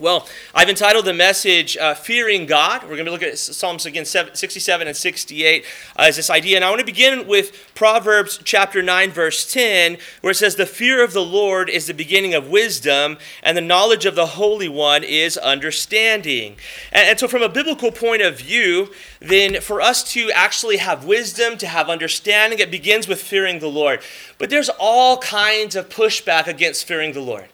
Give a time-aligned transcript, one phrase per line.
[0.00, 2.84] Well, I've entitled the message uh, Fearing God.
[2.84, 6.56] We're going to look at Psalms again 67 and 68 uh, as this idea.
[6.56, 10.66] And I want to begin with Proverbs chapter 9, verse 10, where it says, The
[10.66, 14.68] fear of the Lord is the beginning of wisdom, and the knowledge of the Holy
[14.68, 16.56] One is understanding.
[16.92, 21.04] And, and so, from a biblical point of view, then for us to actually have
[21.04, 24.00] wisdom, to have understanding, it begins with fearing the Lord.
[24.38, 27.48] But there's all kinds of pushback against fearing the Lord.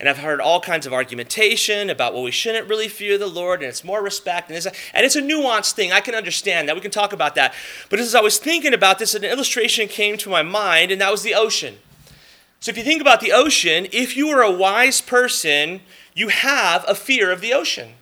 [0.00, 3.60] And I've heard all kinds of argumentation about, well, we shouldn't really fear the Lord,
[3.60, 5.92] and it's more respect, and it's a, and it's a nuanced thing.
[5.92, 6.74] I can understand that.
[6.74, 7.54] We can talk about that.
[7.90, 11.12] But as I was thinking about this, an illustration came to my mind, and that
[11.12, 11.78] was the ocean.
[12.58, 15.80] So if you think about the ocean, if you are a wise person,
[16.14, 17.92] you have a fear of the ocean.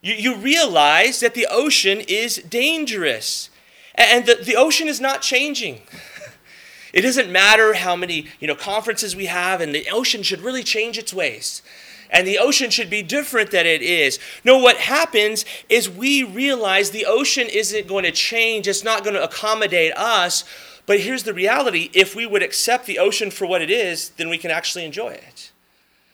[0.00, 3.50] You, you realize that the ocean is dangerous.
[3.94, 5.82] And the, the ocean is not changing.
[6.92, 10.62] It doesn't matter how many you know, conferences we have, and the ocean should really
[10.62, 11.62] change its ways.
[12.10, 14.18] And the ocean should be different than it is.
[14.44, 19.14] No, what happens is we realize the ocean isn't going to change, it's not going
[19.14, 20.44] to accommodate us.
[20.86, 24.30] But here's the reality if we would accept the ocean for what it is, then
[24.30, 25.52] we can actually enjoy it.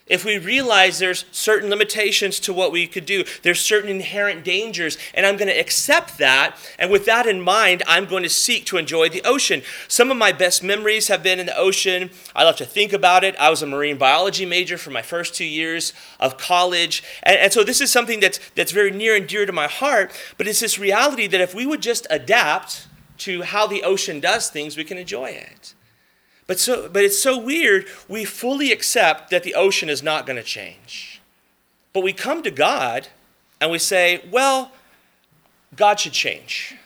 [0.06, 4.98] If we realize there's certain limitations to what we could do, there's certain inherent dangers,
[5.14, 8.66] and I'm going to accept that, and with that in mind, I'm going to seek
[8.66, 9.62] to enjoy the ocean.
[9.88, 12.10] Some of my best memories have been in the ocean.
[12.36, 13.34] I love to think about it.
[13.36, 17.52] I was a marine biology major for my first two years of college, and, and
[17.52, 20.60] so this is something that's, that's very near and dear to my heart, but it's
[20.60, 24.84] this reality that if we would just adapt to how the ocean does things, we
[24.84, 25.72] can enjoy it.
[26.46, 30.36] But, so, but it's so weird, we fully accept that the ocean is not going
[30.36, 31.20] to change.
[31.92, 33.08] But we come to God
[33.60, 34.72] and we say, well,
[35.74, 36.76] God should change.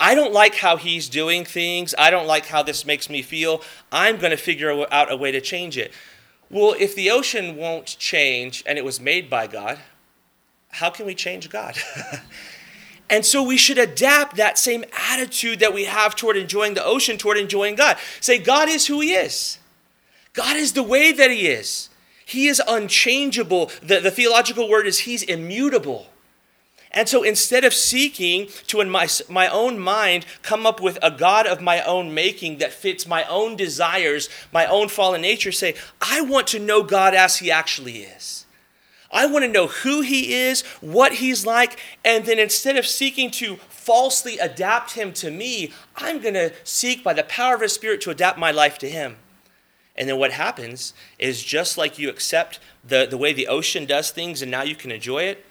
[0.00, 1.94] I don't like how he's doing things.
[1.98, 3.62] I don't like how this makes me feel.
[3.90, 5.92] I'm going to figure out a way to change it.
[6.50, 9.78] Well, if the ocean won't change and it was made by God,
[10.70, 11.76] how can we change God?
[13.10, 17.16] And so we should adapt that same attitude that we have toward enjoying the ocean,
[17.16, 17.96] toward enjoying God.
[18.20, 19.58] Say, God is who He is.
[20.34, 21.88] God is the way that He is.
[22.24, 23.70] He is unchangeable.
[23.82, 26.08] The, the theological word is He's immutable.
[26.90, 31.10] And so instead of seeking to, in my, my own mind, come up with a
[31.10, 35.74] God of my own making that fits my own desires, my own fallen nature, say,
[36.00, 38.37] I want to know God as He actually is.
[39.10, 43.30] I want to know who he is, what he's like, and then instead of seeking
[43.32, 47.72] to falsely adapt him to me, I'm going to seek by the power of his
[47.72, 49.16] spirit to adapt my life to him.
[49.96, 54.10] And then what happens is just like you accept the, the way the ocean does
[54.10, 55.44] things and now you can enjoy it,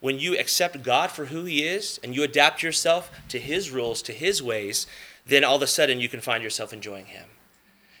[0.00, 4.02] when you accept God for who he is and you adapt yourself to his rules,
[4.02, 4.86] to his ways,
[5.24, 7.24] then all of a sudden you can find yourself enjoying him.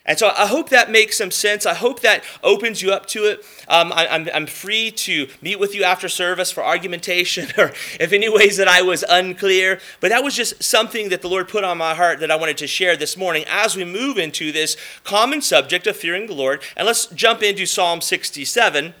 [0.06, 1.64] And so I hope that makes some sense.
[1.64, 3.44] I hope that opens you up to it.
[3.68, 8.12] Um, I, I'm, I'm free to meet with you after service for argumentation or if
[8.12, 9.80] any ways that I was unclear.
[10.00, 12.58] But that was just something that the Lord put on my heart that I wanted
[12.58, 16.62] to share this morning as we move into this common subject of fearing the Lord.
[16.76, 18.92] And let's jump into Psalm 67.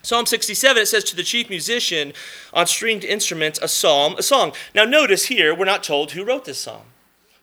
[0.00, 2.14] Psalm 67, it says to the chief musician
[2.54, 4.52] on stringed instruments, a psalm, a song.
[4.74, 6.84] Now, notice here, we're not told who wrote this psalm.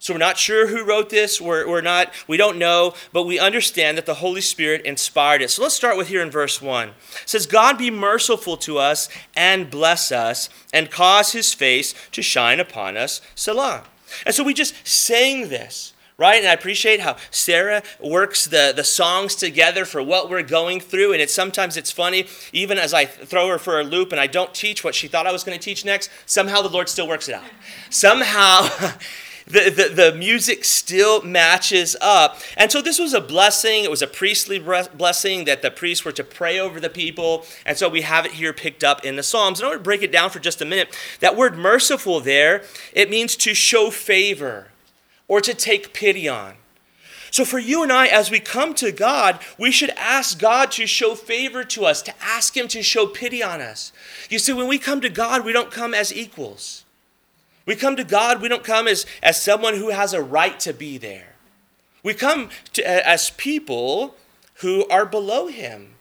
[0.05, 1.41] So we're not sure who wrote this.
[1.41, 5.49] We're, we're not, we don't know, but we understand that the Holy Spirit inspired it.
[5.49, 6.89] So let's start with here in verse 1.
[6.89, 6.93] It
[7.25, 12.59] says, God be merciful to us and bless us and cause his face to shine
[12.59, 13.19] upon us.
[13.33, 13.85] Selah.
[14.27, 16.39] And so we just sang this right?
[16.39, 21.11] And I appreciate how Sarah works the, the songs together for what we're going through.
[21.11, 24.27] And it's sometimes it's funny, even as I throw her for a loop and I
[24.27, 27.07] don't teach what she thought I was going to teach next, somehow the Lord still
[27.07, 27.43] works it out.
[27.89, 28.69] Somehow
[29.47, 32.39] the, the, the music still matches up.
[32.57, 33.83] And so this was a blessing.
[33.83, 37.45] It was a priestly blessing that the priests were to pray over the people.
[37.65, 39.59] And so we have it here picked up in the Psalms.
[39.59, 40.97] And I want to break it down for just a minute.
[41.19, 42.63] That word merciful there,
[42.93, 44.69] it means to show favor
[45.27, 46.55] or to take pity on.
[47.31, 50.87] So, for you and I, as we come to God, we should ask God to
[50.87, 53.91] show favor to us, to ask Him to show pity on us.
[54.29, 56.84] You see, when we come to God, we don't come as equals.
[57.65, 60.73] We come to God, we don't come as, as someone who has a right to
[60.73, 61.35] be there.
[62.03, 64.15] We come to, as people
[64.55, 65.95] who are below him,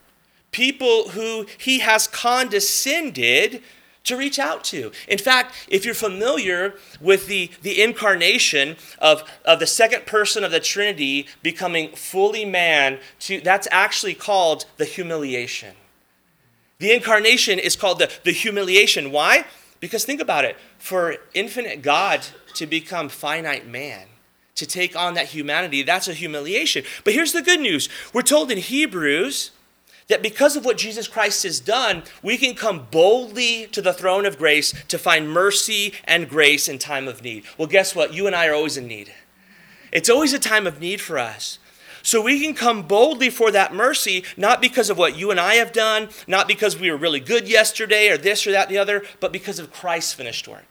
[0.51, 3.63] people who he has condescended
[4.05, 4.93] to reach out to.
[5.09, 10.51] In fact, if you're familiar with the, the incarnation of, of the second person of
[10.51, 15.75] the Trinity becoming fully man, to, that's actually called the humiliation.
[16.79, 19.11] The incarnation is called the, the humiliation.
[19.11, 19.47] Why?
[19.85, 24.07] Because think about it for infinite God to become finite man,
[24.55, 26.87] to take on that humanity, that's a humiliation.
[27.05, 29.51] But here's the good news we're told in Hebrews
[30.09, 34.25] That because of what Jesus Christ has done, we can come boldly to the throne
[34.25, 37.45] of grace to find mercy and grace in time of need.
[37.59, 38.15] Well, guess what?
[38.15, 39.13] You and I are always in need.
[39.93, 41.59] It's always a time of need for us.
[42.05, 45.55] So we can come boldly for that mercy, not because of what you and I
[45.55, 49.03] have done, not because we were really good yesterday or this or that, the other,
[49.21, 50.67] but because of Christ's finished work.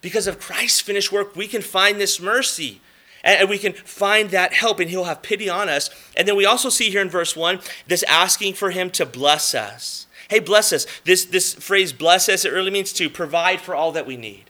[0.00, 2.80] Because of Christ's finished work, we can find this mercy
[3.24, 5.90] and we can find that help and he'll have pity on us.
[6.16, 7.58] And then we also see here in verse 1
[7.88, 10.06] this asking for him to bless us.
[10.28, 10.86] Hey, bless us.
[11.02, 14.49] This, this phrase, bless us, it really means to provide for all that we need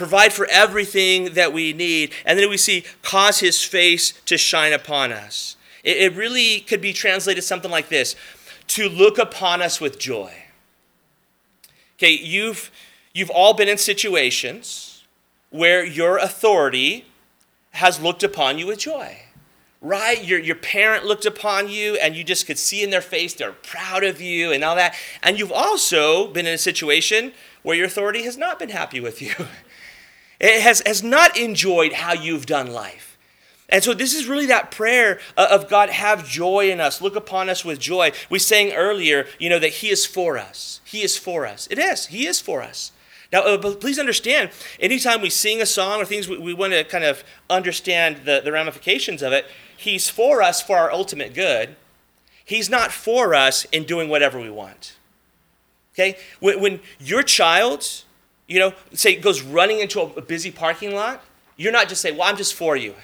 [0.00, 2.10] provide for everything that we need.
[2.24, 5.56] And then we see, cause his face to shine upon us.
[5.84, 8.16] It, it really could be translated something like this
[8.68, 10.32] to look upon us with joy.
[11.98, 12.70] Okay, you've,
[13.12, 15.04] you've all been in situations
[15.50, 17.04] where your authority
[17.72, 19.18] has looked upon you with joy
[19.82, 20.22] right?
[20.22, 23.52] Your, your parent looked upon you and you just could see in their face they're
[23.52, 24.94] proud of you and all that.
[25.22, 27.32] And you've also been in a situation
[27.62, 29.32] where your authority has not been happy with you.
[30.40, 33.18] It has, has not enjoyed how you've done life.
[33.68, 37.48] And so this is really that prayer of God, have joy in us, look upon
[37.48, 38.10] us with joy.
[38.28, 40.80] We sang earlier, you know, that He is for us.
[40.84, 41.68] He is for us.
[41.70, 42.06] It is.
[42.06, 42.90] He is for us.
[43.32, 44.50] Now, uh, please understand,
[44.80, 48.40] anytime we sing a song or things, we, we want to kind of understand the,
[48.42, 49.46] the ramifications of it.
[49.76, 51.76] He's for us for our ultimate good.
[52.44, 54.96] He's not for us in doing whatever we want.
[55.94, 56.18] Okay?
[56.40, 58.02] When, when your child
[58.50, 61.22] you know, say goes running into a busy parking lot,
[61.56, 62.94] you're not just saying, well, I'm just for you.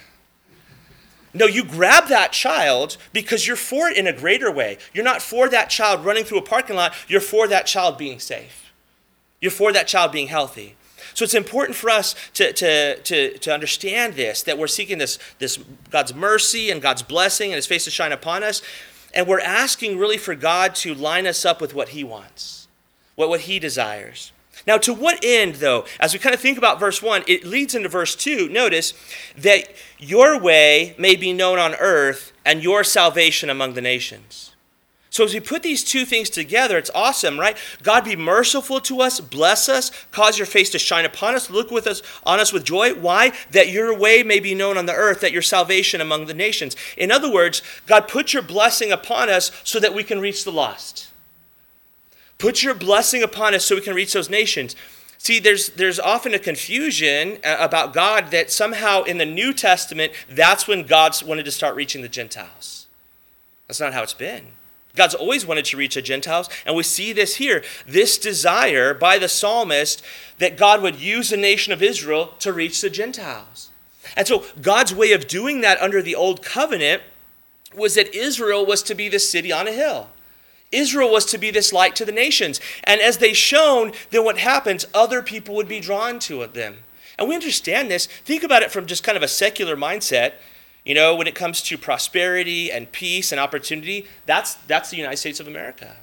[1.33, 4.77] No, you grab that child because you're for it in a greater way.
[4.93, 8.19] You're not for that child running through a parking lot, you're for that child being
[8.19, 8.73] safe.
[9.39, 10.75] You're for that child being healthy.
[11.13, 15.17] So it's important for us to, to, to, to understand this, that we're seeking this,
[15.39, 15.57] this
[15.89, 18.61] God's mercy and God's blessing and his face to shine upon us.
[19.13, 22.67] And we're asking really for God to line us up with what he wants,
[23.15, 24.33] what, what he desires.
[24.67, 27.73] Now, to what end, though, as we kind of think about verse 1, it leads
[27.73, 28.49] into verse 2.
[28.49, 28.93] Notice
[29.37, 34.51] that your way may be known on earth and your salvation among the nations.
[35.09, 37.57] So, as we put these two things together, it's awesome, right?
[37.81, 41.71] God be merciful to us, bless us, cause your face to shine upon us, look
[41.71, 42.93] with us on us with joy.
[42.93, 43.31] Why?
[43.51, 46.75] That your way may be known on the earth, that your salvation among the nations.
[46.97, 50.51] In other words, God put your blessing upon us so that we can reach the
[50.51, 51.07] lost.
[52.37, 54.75] Put your blessing upon us so we can reach those nations.
[55.17, 60.13] See, there's, there's often a confusion uh, about God that somehow in the New Testament,
[60.29, 62.87] that's when God's wanted to start reaching the Gentiles.
[63.67, 64.47] That's not how it's been.
[64.95, 69.17] God's always wanted to reach the Gentiles, and we see this here this desire by
[69.17, 70.03] the psalmist
[70.39, 73.69] that God would use the nation of Israel to reach the Gentiles.
[74.15, 77.03] And so, God's way of doing that under the Old Covenant
[77.75, 80.09] was that Israel was to be the city on a hill.
[80.71, 82.59] Israel was to be this light to the nations.
[82.83, 84.85] And as they shone, then what happens?
[84.93, 86.77] Other people would be drawn to them.
[87.17, 88.05] And we understand this.
[88.05, 90.33] Think about it from just kind of a secular mindset.
[90.85, 95.17] You know, when it comes to prosperity and peace and opportunity, that's, that's the United
[95.17, 95.97] States of America.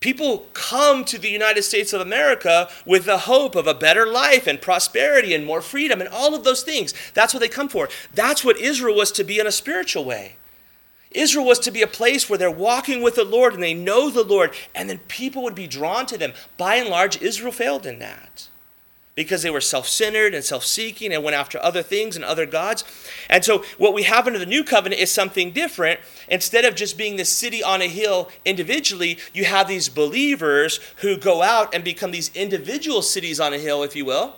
[0.00, 4.46] People come to the United States of America with the hope of a better life
[4.46, 6.94] and prosperity and more freedom and all of those things.
[7.14, 7.88] That's what they come for.
[8.14, 10.36] That's what Israel was to be in a spiritual way.
[11.10, 14.10] Israel was to be a place where they're walking with the Lord and they know
[14.10, 16.32] the Lord, and then people would be drawn to them.
[16.56, 18.48] By and large, Israel failed in that
[19.16, 22.46] because they were self centered and self seeking and went after other things and other
[22.46, 22.84] gods.
[23.28, 25.98] And so, what we have under the new covenant is something different.
[26.28, 31.16] Instead of just being this city on a hill individually, you have these believers who
[31.16, 34.36] go out and become these individual cities on a hill, if you will.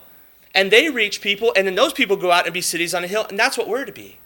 [0.54, 3.08] And they reach people, and then those people go out and be cities on a
[3.08, 4.18] hill, and that's what we're to be.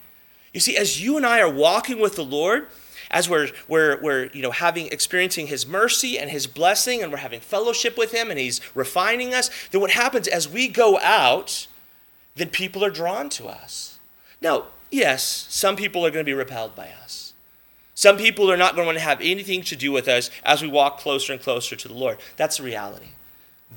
[0.53, 2.67] You see, as you and I are walking with the Lord,
[3.11, 7.19] as we're, we're, we're you know, having, experiencing His mercy and His blessing, and we're
[7.19, 11.67] having fellowship with Him, and He's refining us, then what happens as we go out,
[12.35, 13.99] then people are drawn to us.
[14.41, 17.35] Now, yes, some people are going to be repelled by us.
[17.95, 20.63] Some people are not going to want to have anything to do with us as
[20.63, 22.19] we walk closer and closer to the Lord.
[22.37, 23.11] That's the reality.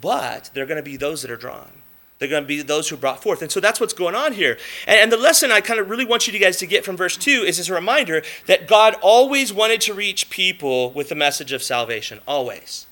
[0.00, 1.70] But there are going to be those that are drawn.
[2.18, 3.42] They're going to be those who brought forth.
[3.42, 4.56] And so that's what's going on here.
[4.86, 7.16] And, and, the lesson I kind of really want you guys to get from verse
[7.16, 11.52] 2 is as a reminder that God always wanted to reach people with the message
[11.52, 12.20] of salvation.
[12.26, 12.86] Always.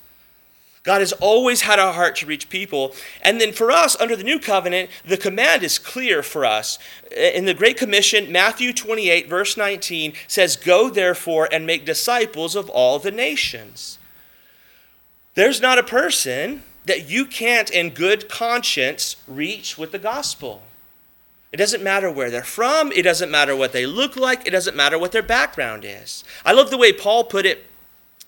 [0.83, 2.93] God has always had a heart to reach people.
[3.23, 6.77] And then for us, under the new covenant, the command is clear for us.
[7.11, 12.69] In the Great Commission, Matthew 28, verse 19 says, Go therefore and make disciples of
[12.69, 13.97] all the nations.
[15.33, 20.61] There's not a person that you can't, in good conscience, reach with the gospel.
[21.51, 22.91] It doesn't matter where they're from.
[22.91, 24.45] It doesn't matter what they look like.
[24.45, 26.23] It doesn't matter what their background is.
[26.43, 27.65] I love the way Paul put it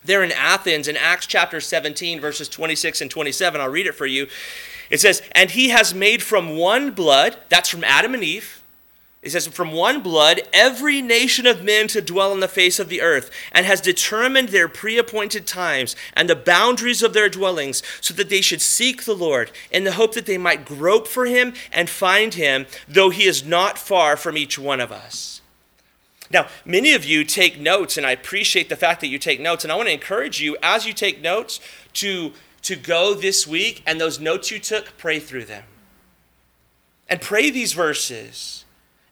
[0.05, 4.05] There in Athens, in Acts chapter 17, verses 26 and 27, I'll read it for
[4.05, 4.27] you.
[4.89, 8.56] It says, And he has made from one blood, that's from Adam and Eve,
[9.27, 12.89] it says, From one blood, every nation of men to dwell on the face of
[12.89, 17.83] the earth, and has determined their pre appointed times and the boundaries of their dwellings,
[18.01, 21.25] so that they should seek the Lord, in the hope that they might grope for
[21.25, 25.41] him and find him, though he is not far from each one of us.
[26.29, 29.63] Now, many of you take notes, and I appreciate the fact that you take notes.
[29.63, 31.59] And I want to encourage you, as you take notes,
[31.93, 35.63] to, to go this week and those notes you took, pray through them.
[37.09, 38.65] And pray these verses.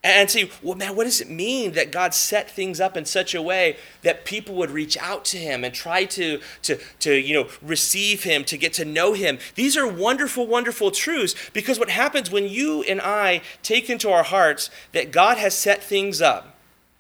[0.06, 3.34] And say, well, man, what does it mean that God set things up in such
[3.34, 7.34] a way that people would reach out to Him and try to, to, to you
[7.34, 9.40] know, receive Him, to get to know Him?
[9.56, 14.22] These are wonderful, wonderful truths because what happens when you and I take into our
[14.22, 16.56] hearts that God has set things up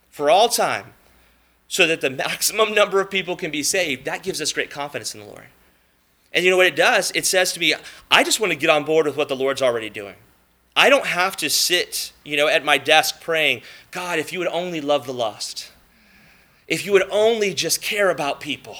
[0.09, 0.93] for all time
[1.67, 5.13] so that the maximum number of people can be saved, that gives us great confidence
[5.13, 5.45] in the Lord.
[6.33, 7.11] And you know what it does?
[7.13, 7.75] It says to me,
[8.09, 10.15] I just want to get on board with what the Lord's already doing.
[10.75, 14.49] I don't have to sit, you know, at my desk praying, God, if you would
[14.49, 15.71] only love the lost.
[16.67, 18.75] If you would only just care about people.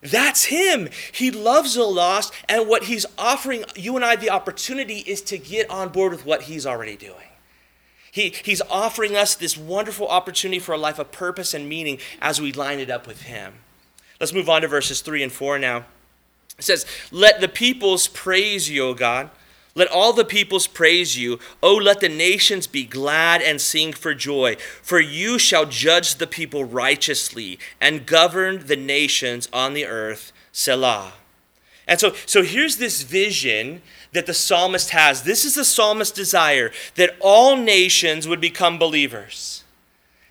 [0.00, 0.88] That's him.
[1.12, 5.38] He loves the lost, and what he's offering you and I the opportunity is to
[5.38, 7.28] get on board with what he's already doing.
[8.12, 12.42] He, he's offering us this wonderful opportunity for a life of purpose and meaning as
[12.42, 13.54] we line it up with Him.
[14.20, 15.86] Let's move on to verses 3 and 4 now.
[16.58, 19.30] It says, Let the peoples praise you, O God.
[19.74, 21.38] Let all the peoples praise you.
[21.62, 24.56] O let the nations be glad and sing for joy.
[24.82, 30.32] For you shall judge the people righteously and govern the nations on the earth.
[30.52, 31.14] Selah.
[31.88, 35.22] And so, so here's this vision that the psalmist has.
[35.22, 39.61] This is the psalmist's desire that all nations would become believers.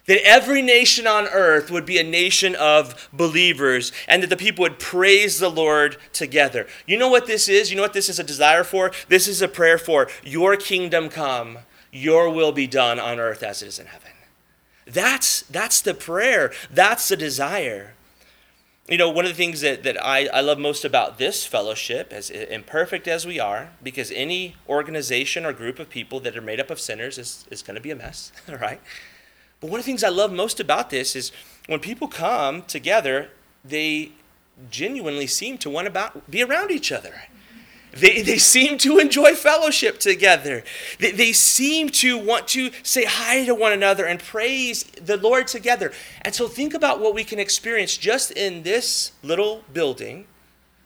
[0.08, 4.64] That every nation on earth would be a nation of believers and that the people
[4.64, 6.68] would praise the Lord together.
[6.88, 7.70] You know what this is?
[7.70, 8.92] You know what this is a desire for?
[9.10, 11.60] This is a prayer for your kingdom come,
[11.92, 14.12] your will be done on earth as it is in heaven.
[14.86, 17.94] That's, that's the prayer, that's the desire.
[18.90, 22.12] You know, one of the things that, that I, I love most about this fellowship,
[22.12, 26.60] as imperfect as we are, because any organization or group of people that are made
[26.60, 28.82] up of sinners is, is going to be a mess, all right?
[29.62, 31.32] But one of the things I love most about this is
[31.68, 33.30] when people come together,
[33.64, 34.12] they
[34.70, 37.14] genuinely seem to want to be around each other.
[37.94, 40.64] They, they seem to enjoy fellowship together.
[41.00, 45.48] They, they seem to want to say hi to one another and praise the Lord
[45.48, 45.92] together.
[46.22, 50.26] And so think about what we can experience just in this little building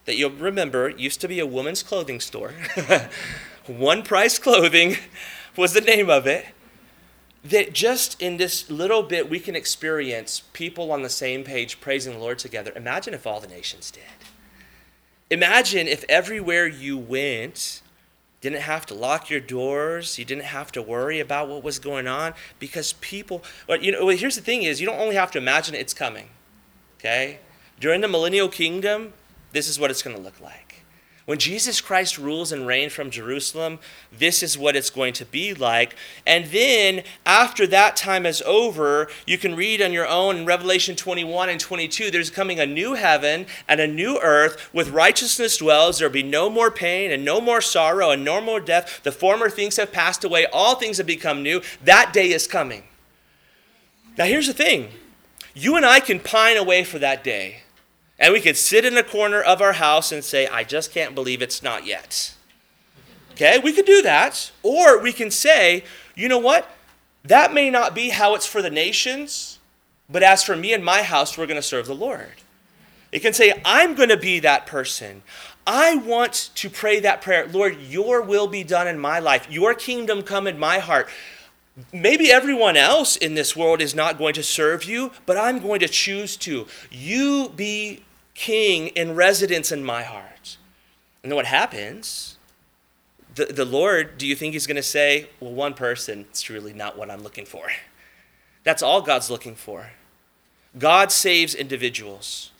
[0.05, 2.53] that you'll remember used to be a woman's clothing store.
[3.67, 4.97] One Price Clothing
[5.55, 6.45] was the name of it.
[7.45, 12.13] That just in this little bit we can experience people on the same page praising
[12.13, 12.71] the Lord together.
[12.75, 14.03] Imagine if all the nations did.
[15.29, 17.81] Imagine if everywhere you went,
[18.41, 22.07] didn't have to lock your doors, you didn't have to worry about what was going
[22.07, 25.37] on because people, but you know, here's the thing is you don't only have to
[25.37, 26.29] imagine it's coming.
[26.99, 27.39] Okay?
[27.79, 29.13] During the millennial kingdom,
[29.51, 30.64] this is what it's going to look like.
[31.25, 33.79] When Jesus Christ rules and reigns from Jerusalem,
[34.15, 35.95] this is what it's going to be like.
[36.25, 40.95] And then, after that time is over, you can read on your own in Revelation
[40.95, 45.97] 21 and 22 there's coming a new heaven and a new earth with righteousness dwells.
[45.97, 49.01] There'll be no more pain and no more sorrow and no more death.
[49.01, 51.61] The former things have passed away, all things have become new.
[51.83, 52.83] That day is coming.
[54.15, 54.89] Now, here's the thing
[55.55, 57.63] you and I can pine away for that day.
[58.17, 61.15] And we could sit in a corner of our house and say, I just can't
[61.15, 62.33] believe it's not yet.
[63.31, 64.51] Okay, we could do that.
[64.63, 65.83] Or we can say,
[66.15, 66.69] you know what?
[67.23, 69.59] That may not be how it's for the nations,
[70.09, 72.41] but as for me and my house, we're going to serve the Lord.
[73.11, 75.23] It can say, I'm going to be that person.
[75.67, 79.73] I want to pray that prayer Lord, your will be done in my life, your
[79.73, 81.09] kingdom come in my heart.
[81.91, 85.81] Maybe everyone else in this world is not going to serve you, but I'm going
[85.81, 86.67] to choose to.
[86.89, 88.04] You be
[88.35, 90.57] king in residence in my heart.
[91.23, 92.37] And then what happens?
[93.33, 96.73] The, the Lord, do you think he's going to say, well, one person, it's truly
[96.73, 97.67] not what I'm looking for?
[98.63, 99.91] That's all God's looking for.
[100.77, 102.51] God saves individuals.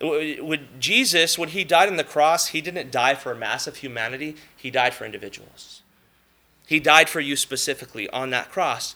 [0.00, 3.76] With Jesus, when he died on the cross, he didn't die for a mass of
[3.76, 5.82] humanity, he died for individuals.
[6.66, 8.94] He died for you specifically on that cross.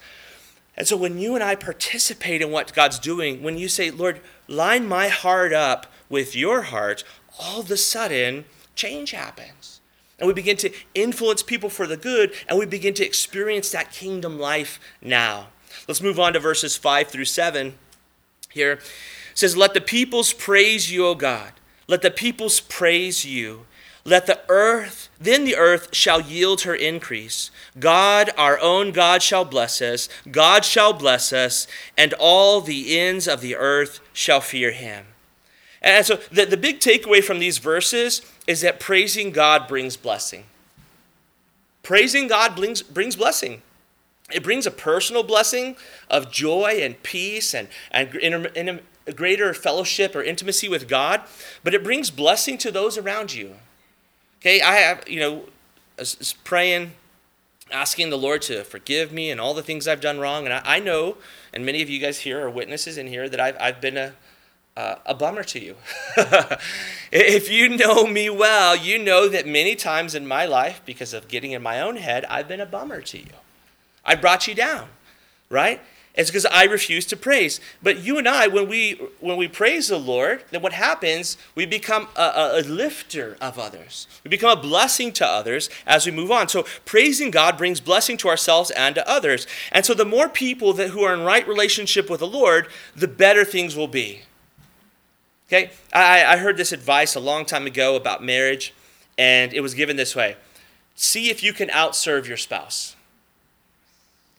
[0.77, 4.21] And so when you and I participate in what God's doing, when you say, Lord,
[4.49, 7.03] line my heart up with your heart,
[7.41, 8.45] all of a sudden,
[8.77, 9.81] change happens.
[10.21, 13.91] And we begin to influence people for the good, and we begin to experience that
[13.91, 15.49] kingdom life now.
[15.89, 17.75] Let's move on to verses 5 through 7
[18.51, 18.75] here.
[18.75, 18.81] It
[19.35, 21.53] says, Let the peoples praise you, O God.
[21.89, 23.67] Let the peoples praise you.
[24.05, 27.51] Let the earth, then the earth shall yield her increase.
[27.77, 30.09] God, our own God, shall bless us.
[30.31, 31.67] God shall bless us,
[31.99, 35.07] and all the ends of the earth shall fear him.
[35.85, 40.45] And so the, the big takeaway from these verses is that praising God brings blessing.
[41.83, 43.61] Praising God brings, brings blessing.
[44.33, 45.77] It brings a personal blessing
[46.09, 48.81] of joy and peace and, and
[49.15, 51.21] greater fellowship or intimacy with God,
[51.63, 53.57] but it brings blessing to those around you.
[54.41, 55.45] Okay, I have, you know,
[56.45, 56.93] praying,
[57.71, 60.47] asking the Lord to forgive me and all the things I've done wrong.
[60.47, 61.19] And I, I know,
[61.53, 64.15] and many of you guys here are witnesses in here, that I've, I've been a,
[64.77, 65.77] uh, a bummer to you.
[67.13, 71.29] if you know me well, you know that many times in my life, because of
[71.29, 73.33] getting in my own head, I've been a bummer to you.
[74.05, 74.89] I brought you down,
[75.49, 75.81] right?
[76.15, 77.61] It's because I refuse to praise.
[77.83, 81.37] But you and I, when we when we praise the Lord, then what happens?
[81.57, 84.07] We become a, a, lifter of others.
[84.23, 86.49] We become a blessing to others as we move on.
[86.49, 89.49] So praising God brings blessing to ourselves and to others.
[89.73, 93.09] And so the more people that who are in right relationship with the Lord, the
[93.09, 94.23] better things will be.
[95.49, 98.73] Okay, I, I heard this advice a long time ago about marriage,
[99.19, 100.37] and it was given this way
[100.97, 102.95] see if you can outserve your spouse.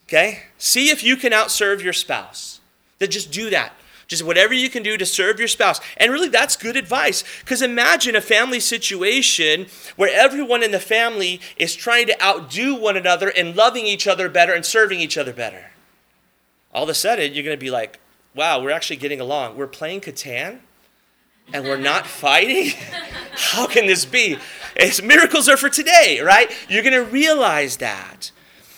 [0.08, 0.44] Okay?
[0.58, 2.60] See if you can outserve your spouse.
[2.98, 3.72] Then just do that.
[4.06, 5.80] Just whatever you can do to serve your spouse.
[5.96, 7.24] And really, that's good advice.
[7.40, 12.96] Because imagine a family situation where everyone in the family is trying to outdo one
[12.96, 15.72] another and loving each other better and serving each other better.
[16.72, 17.98] All of a sudden, you're going to be like,
[18.34, 19.56] wow, we're actually getting along.
[19.56, 20.60] We're playing Catan
[21.52, 22.72] and we're not fighting?
[23.32, 24.38] How can this be?
[24.74, 26.50] It's, miracles are for today, right?
[26.68, 28.30] You're going to realize that.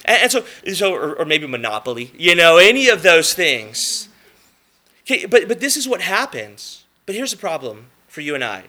[0.04, 4.08] And, and so, so or, or, maybe Monopoly, you know, any of those things.
[5.02, 6.84] Okay, but, but this is what happens.
[7.06, 8.64] But here's the problem for you and I.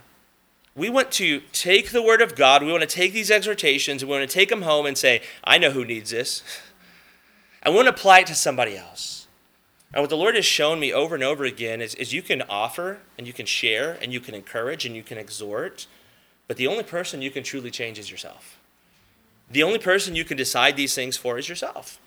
[0.75, 4.09] We want to take the word of God, we want to take these exhortations, and
[4.09, 6.41] we want to take them home and say, I know who needs this.
[7.65, 9.18] We want to apply it to somebody else.
[9.93, 12.43] And what the Lord has shown me over and over again is, is you can
[12.43, 15.87] offer and you can share and you can encourage and you can exhort,
[16.47, 18.59] but the only person you can truly change is yourself.
[19.49, 21.99] The only person you can decide these things for is yourself.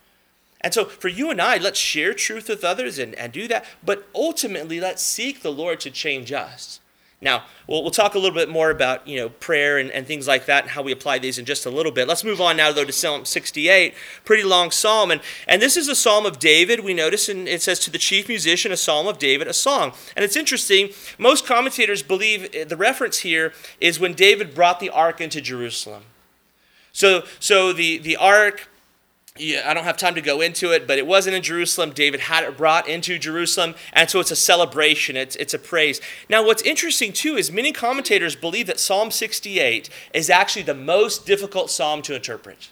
[0.61, 3.64] And so for you and I, let's share truth with others and, and do that,
[3.85, 6.79] but ultimately let's seek the Lord to change us.
[7.22, 10.26] Now, we'll, we'll talk a little bit more about, you know, prayer and, and things
[10.26, 12.08] like that and how we apply these in just a little bit.
[12.08, 15.12] Let's move on now, though, to Psalm 68, pretty long psalm.
[15.12, 16.80] And, and this is a psalm of David.
[16.80, 19.92] We notice, and it says, to the chief musician, a psalm of David, a song.
[20.16, 24.90] And it's interesting, most commentators believe eh, the reference here is when David brought the
[24.90, 26.02] ark into Jerusalem.
[26.90, 28.68] So, so the, the ark
[29.38, 31.92] yeah, I don't have time to go into it, but it wasn't in Jerusalem.
[31.92, 36.03] David had it brought into Jerusalem, and so it's a celebration, it's, it's a praise.
[36.29, 41.25] Now, what's interesting too is many commentators believe that Psalm 68 is actually the most
[41.25, 42.71] difficult psalm to interpret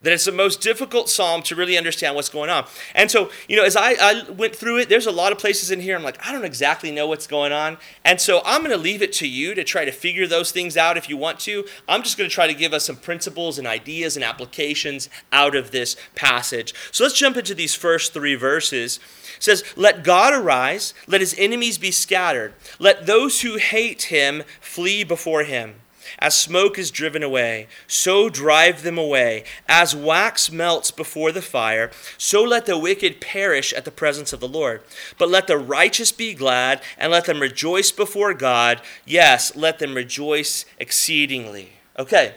[0.00, 2.64] that it's the most difficult psalm to really understand what's going on.
[2.94, 5.72] And so, you know, as I, I went through it, there's a lot of places
[5.72, 7.78] in here I'm like, I don't exactly know what's going on.
[8.04, 10.76] And so I'm going to leave it to you to try to figure those things
[10.76, 11.64] out if you want to.
[11.88, 15.56] I'm just going to try to give us some principles and ideas and applications out
[15.56, 16.74] of this passage.
[16.92, 19.00] So let's jump into these first three verses.
[19.36, 24.44] It says, Let God arise, let his enemies be scattered, let those who hate him
[24.60, 25.74] flee before him.
[26.18, 29.44] As smoke is driven away, so drive them away.
[29.68, 34.40] As wax melts before the fire, so let the wicked perish at the presence of
[34.40, 34.82] the Lord.
[35.18, 38.80] But let the righteous be glad, and let them rejoice before God.
[39.04, 41.72] Yes, let them rejoice exceedingly.
[41.98, 42.34] Okay.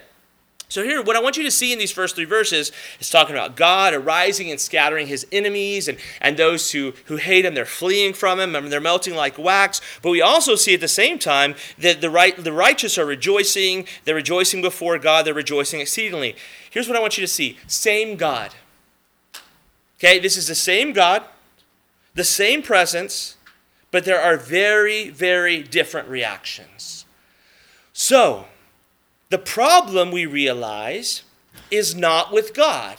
[0.72, 3.36] So, here, what I want you to see in these first three verses is talking
[3.36, 7.66] about God arising and scattering his enemies and, and those who, who hate him, they're
[7.66, 9.82] fleeing from him and they're melting like wax.
[10.00, 13.86] But we also see at the same time that the, right, the righteous are rejoicing,
[14.06, 16.36] they're rejoicing before God, they're rejoicing exceedingly.
[16.70, 18.54] Here's what I want you to see same God.
[19.98, 21.22] Okay, this is the same God,
[22.14, 23.36] the same presence,
[23.90, 27.04] but there are very, very different reactions.
[27.92, 28.46] So,
[29.32, 31.22] the problem we realize
[31.70, 32.98] is not with God.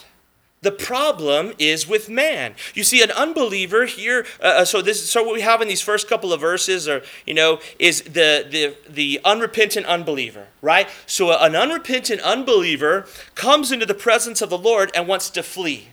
[0.64, 2.56] The problem is with man.
[2.74, 4.26] You see, an unbeliever here.
[4.42, 7.04] Uh, uh, so this, so what we have in these first couple of verses, or
[7.28, 10.90] you know, is the the the unrepentant unbeliever, right?
[11.06, 15.90] So an unrepentant unbeliever comes into the presence of the Lord and wants to flee,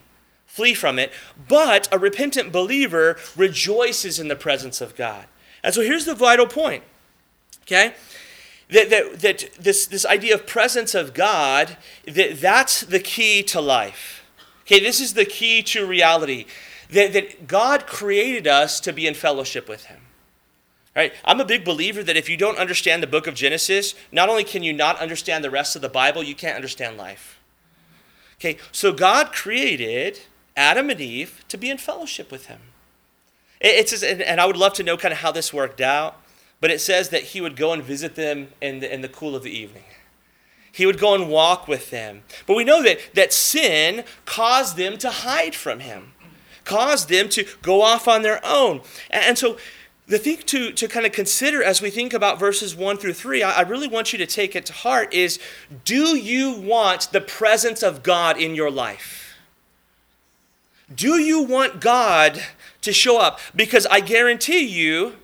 [0.47, 1.13] flee from it.
[1.49, 5.27] But a repentant believer rejoices in the presence of God.
[5.63, 6.83] And so here's the vital point.
[7.65, 7.93] Okay,
[8.73, 13.61] that, that, that this, this idea of presence of God, that, that's the key to
[13.61, 14.25] life.
[14.63, 16.47] Okay, this is the key to reality.
[16.91, 20.01] That, that God created us to be in fellowship with Him.
[20.95, 21.13] Right?
[21.25, 24.43] I'm a big believer that if you don't understand the book of Genesis, not only
[24.43, 27.39] can you not understand the rest of the Bible, you can't understand life.
[28.41, 30.21] Okay, so God created
[30.57, 32.61] Adam and Eve to be in fellowship with him.
[33.61, 36.20] It's and I would love to know kind of how this worked out,
[36.61, 39.35] but it says that he would go and visit them in the, in the cool
[39.35, 39.85] of the evening.
[40.73, 42.23] He would go and walk with them.
[42.47, 46.13] But we know that, that sin caused them to hide from him,
[46.65, 48.83] caused them to go off on their own.
[49.11, 49.57] And, and so
[50.07, 53.43] the thing to, to kind of consider as we think about verses 1 through 3,
[53.43, 55.41] I, I really want you to take it to heart is
[55.85, 59.37] do you want the presence of God in your life?
[60.93, 62.43] Do you want God
[62.83, 63.39] to show up?
[63.55, 65.15] Because I guarantee you,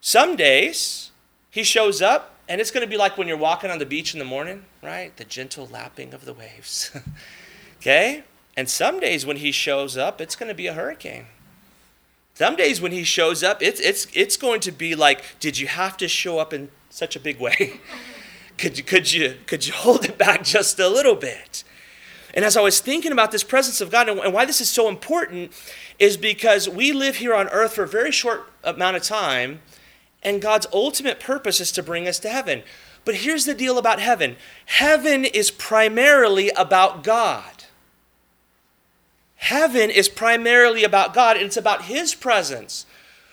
[0.00, 1.10] some days
[1.50, 4.14] he shows up and it's going to be like when you're walking on the beach
[4.14, 5.14] in the morning, right?
[5.16, 6.90] The gentle lapping of the waves.
[7.78, 8.24] okay?
[8.56, 11.26] And some days when he shows up, it's going to be a hurricane.
[12.34, 15.66] Some days when he shows up, it's, it's, it's going to be like, did you
[15.66, 17.80] have to show up in such a big way?
[18.58, 21.64] could, you, could, you, could you hold it back just a little bit?
[22.34, 24.88] And as I was thinking about this presence of God and why this is so
[24.88, 25.52] important,
[25.98, 29.60] is because we live here on earth for a very short amount of time,
[30.22, 32.62] and God's ultimate purpose is to bring us to heaven.
[33.04, 37.64] But here's the deal about heaven heaven is primarily about God.
[39.36, 42.86] Heaven is primarily about God, and it's about His presence.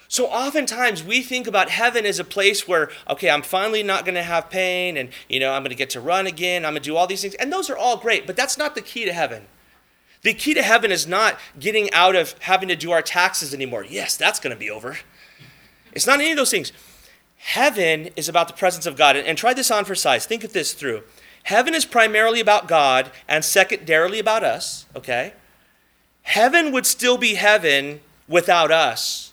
[0.07, 4.15] So oftentimes we think about heaven as a place where, okay, I'm finally not going
[4.15, 6.63] to have pain and, you know, I'm going to get to run again.
[6.63, 7.33] I'm going to do all these things.
[7.35, 9.47] And those are all great, but that's not the key to heaven.
[10.21, 13.83] The key to heaven is not getting out of having to do our taxes anymore.
[13.83, 14.99] Yes, that's going to be over.
[15.95, 16.71] It's not any of those things.
[17.37, 19.15] Heaven is about the presence of God.
[19.15, 20.25] And try this on for size.
[20.25, 21.03] Think of this through.
[21.43, 25.33] Heaven is primarily about God and secondarily about us, okay?
[26.23, 29.31] Heaven would still be heaven without us,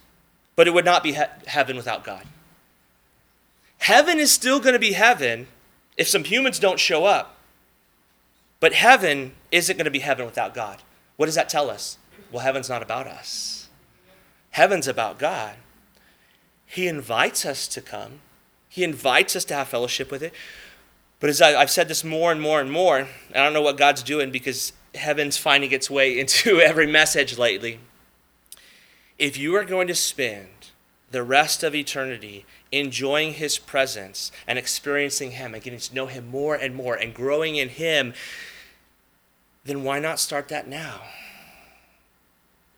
[0.54, 2.26] but it would not be he- heaven without God.
[3.78, 5.48] Heaven is still going to be heaven
[5.96, 7.36] if some humans don't show up,
[8.60, 10.82] but heaven isn't going to be heaven without God.
[11.16, 11.96] What does that tell us?
[12.30, 13.68] Well, heaven's not about us,
[14.50, 15.54] heaven's about God.
[16.72, 18.20] He invites us to come,
[18.66, 20.32] He invites us to have fellowship with it.
[21.20, 23.76] But as I, have said this more and more and more, I don't know what
[23.76, 27.78] God's doing because heaven's finding its way into every message lately.
[29.18, 30.48] If you are going to spend
[31.10, 36.26] the rest of eternity enjoying his presence and experiencing him and getting to know him
[36.26, 38.14] more and more and growing in him,
[39.66, 41.02] then why not start that now?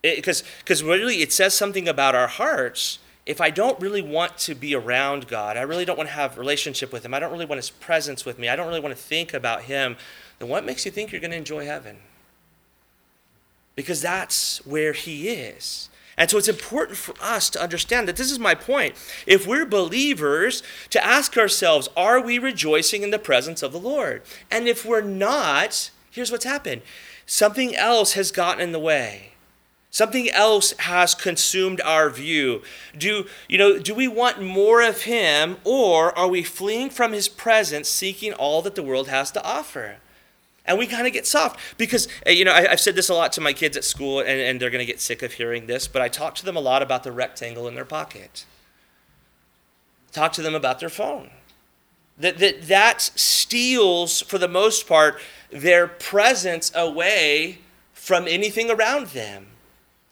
[0.03, 0.43] Because
[0.83, 2.99] really, it says something about our hearts.
[3.27, 6.37] If I don't really want to be around God, I really don't want to have
[6.37, 8.95] relationship with him, I don't really want his presence with me, I don't really want
[8.95, 9.97] to think about him,
[10.39, 11.99] then what makes you think you're going to enjoy heaven?
[13.77, 15.89] Because that's where He is.
[16.17, 18.95] And so it's important for us to understand that this is my point.
[19.27, 24.23] If we're believers, to ask ourselves, are we rejoicing in the presence of the Lord?
[24.49, 26.83] And if we're not, here's what's happened
[27.27, 29.34] something else has gotten in the way.
[29.95, 32.63] Something else has consumed our view.
[32.99, 37.29] Do, you know, do we want more of him or are we fleeing from his
[37.29, 39.99] presence seeking all that the world has to offer?
[40.67, 43.15] And we kind of get soft because, uh, you know, I, have said this a
[43.15, 45.67] lot to my kids at school, and, and they're going to get sick of hearing
[45.67, 48.47] this, but I talk to them a lot about the rectangle in their pocket.
[50.11, 51.31] Talk to them about their phone.
[52.19, 55.21] That, that, that steals, for the most part,
[55.53, 57.61] their presence away
[57.93, 59.47] from anything around them,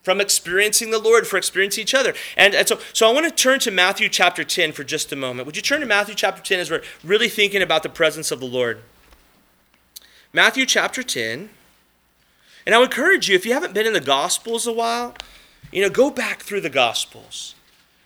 [0.02, 2.12] from experiencing the Lord, for experiencing each other.
[2.36, 5.16] And, and so, so I want to turn to Matthew chapter 10 for just a
[5.16, 5.46] moment.
[5.46, 8.40] Would you turn to Matthew chapter 10 as we're really thinking about the presence of
[8.40, 8.80] the Lord?
[10.32, 11.50] Matthew chapter 10.
[12.64, 15.14] And I would encourage you, if you haven't been in the Gospels a while,
[15.72, 17.54] you know, go back through the Gospels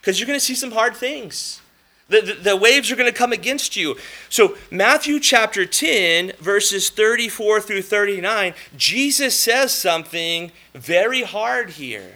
[0.01, 1.61] because you're going to see some hard things.
[2.09, 3.97] The, the, the, waves are going to come against you.
[4.29, 12.15] So, Matthew chapter 10, verses 34 through 39, Jesus says something very hard here.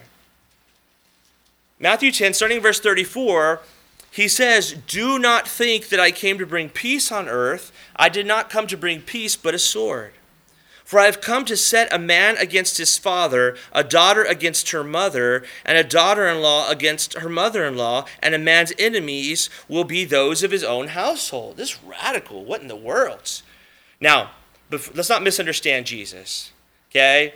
[1.80, 3.62] Matthew 10, starting verse 34,
[4.12, 7.72] he says, Do not think that I came to bring peace on earth.
[7.96, 10.12] I did not come to bring peace, but a sword.
[10.90, 14.82] For I have come to set a man against his father, a daughter against her
[14.82, 19.48] mother, and a daughter in law against her mother in law, and a man's enemies
[19.68, 21.58] will be those of his own household.
[21.58, 22.44] This is radical.
[22.44, 23.42] What in the world?
[24.00, 24.32] Now,
[24.68, 26.50] let's not misunderstand Jesus,
[26.90, 27.34] okay?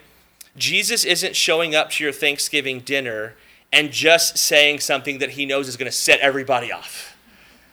[0.57, 3.37] Jesus isn't showing up to your Thanksgiving dinner
[3.73, 7.17] and just saying something that he knows is going to set everybody off.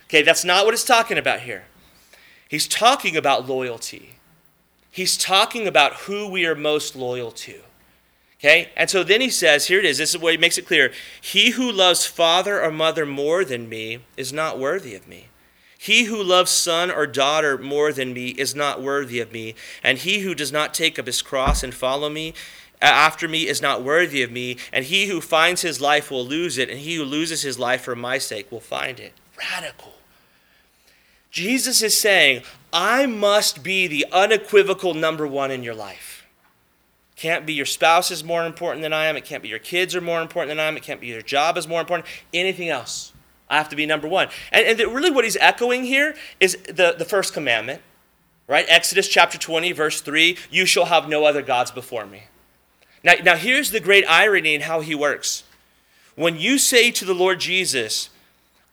[0.04, 1.64] Okay, that's not what he's talking about here.
[2.48, 4.18] He's talking about loyalty.
[4.92, 7.62] He's talking about who we are most loyal to.
[8.40, 8.70] Okay?
[8.76, 10.92] And so then he says, here it is, this is where he makes it clear.
[11.22, 15.28] He who loves father or mother more than me is not worthy of me.
[15.78, 19.56] He who loves son or daughter more than me is not worthy of me.
[19.82, 22.36] And he who does not take up his cross and follow me
[22.82, 24.58] uh, after me is not worthy of me.
[24.72, 26.70] And he who finds his life will lose it.
[26.70, 29.14] And he who loses his life for my sake will find it.
[29.38, 29.94] Radical.
[31.32, 36.22] Jesus is saying, I must be the unequivocal number one in your life
[37.22, 39.16] can't be your spouse is more important than I am.
[39.16, 40.76] It can't be your kids are more important than I am.
[40.76, 42.10] It can't be your job is more important.
[42.34, 43.14] Anything else.
[43.48, 44.30] I have to be number one.
[44.52, 47.84] And, and really what he's echoing here is the, the first commandment,
[48.48, 48.66] right?
[48.68, 52.24] Exodus chapter 20, verse 3 You shall have no other gods before me.
[53.04, 55.44] Now, now here's the great irony in how he works.
[56.16, 58.10] When you say to the Lord Jesus,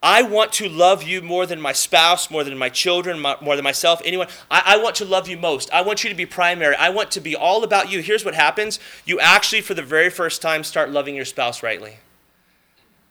[0.03, 3.65] I want to love you more than my spouse, more than my children, more than
[3.65, 4.29] myself, anyone.
[4.49, 5.73] I, I, want to love you most.
[5.73, 6.77] I want you to be primary.
[6.77, 8.01] I want to be all about you.
[8.01, 11.97] Here's what happens you actually, for the very first time, start loving your spouse rightly.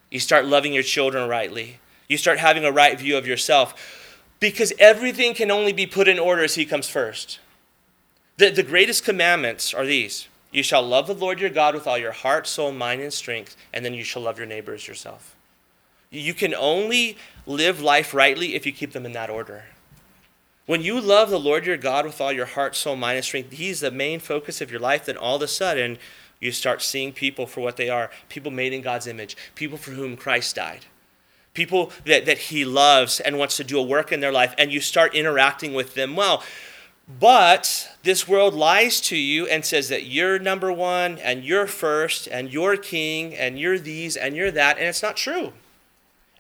[0.10, 1.80] You start loving your children rightly.
[2.08, 6.18] You start having a right view of yourself because everything can only be put in
[6.18, 7.40] order as He comes first.
[8.38, 11.98] The, the greatest commandments are these You shall love the Lord your God with all
[11.98, 15.37] your heart, soul, mind, and strength, and then you shall love your neighbor as yourself.
[16.10, 19.66] You can only live life rightly if you keep them in that order.
[20.66, 23.54] When you love the Lord your God with all your heart, soul, mind, and strength,
[23.54, 25.98] He's the main focus of your life, then all of a sudden
[26.40, 29.92] you start seeing people for what they are people made in God's image, people for
[29.92, 30.86] whom Christ died,
[31.54, 34.72] people that, that He loves and wants to do a work in their life, and
[34.72, 36.44] you start interacting with them well.
[37.20, 42.28] But this world lies to you and says that you're number one and you're first
[42.28, 45.54] and you're king and you're these and you're that, and it's not true.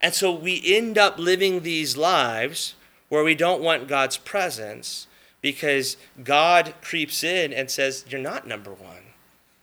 [0.01, 2.75] And so we end up living these lives
[3.09, 5.07] where we don't want God's presence
[5.41, 9.03] because God creeps in and says, You're not number one.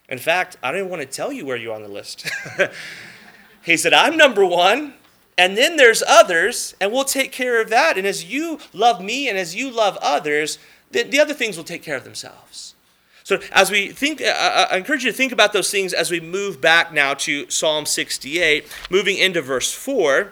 [0.09, 2.29] In fact, I don't even want to tell you where you're on the list.
[3.63, 4.95] he said, I'm number one.
[5.37, 7.99] And then there's others, and we'll take care of that.
[7.99, 10.59] And as you love me and as you love others,
[10.93, 12.74] the, the other things will take care of themselves.
[13.25, 16.11] So, as we think, uh, uh, I encourage you to think about those things as
[16.11, 20.21] we move back now to Psalm 68, moving into verse 4.
[20.21, 20.31] It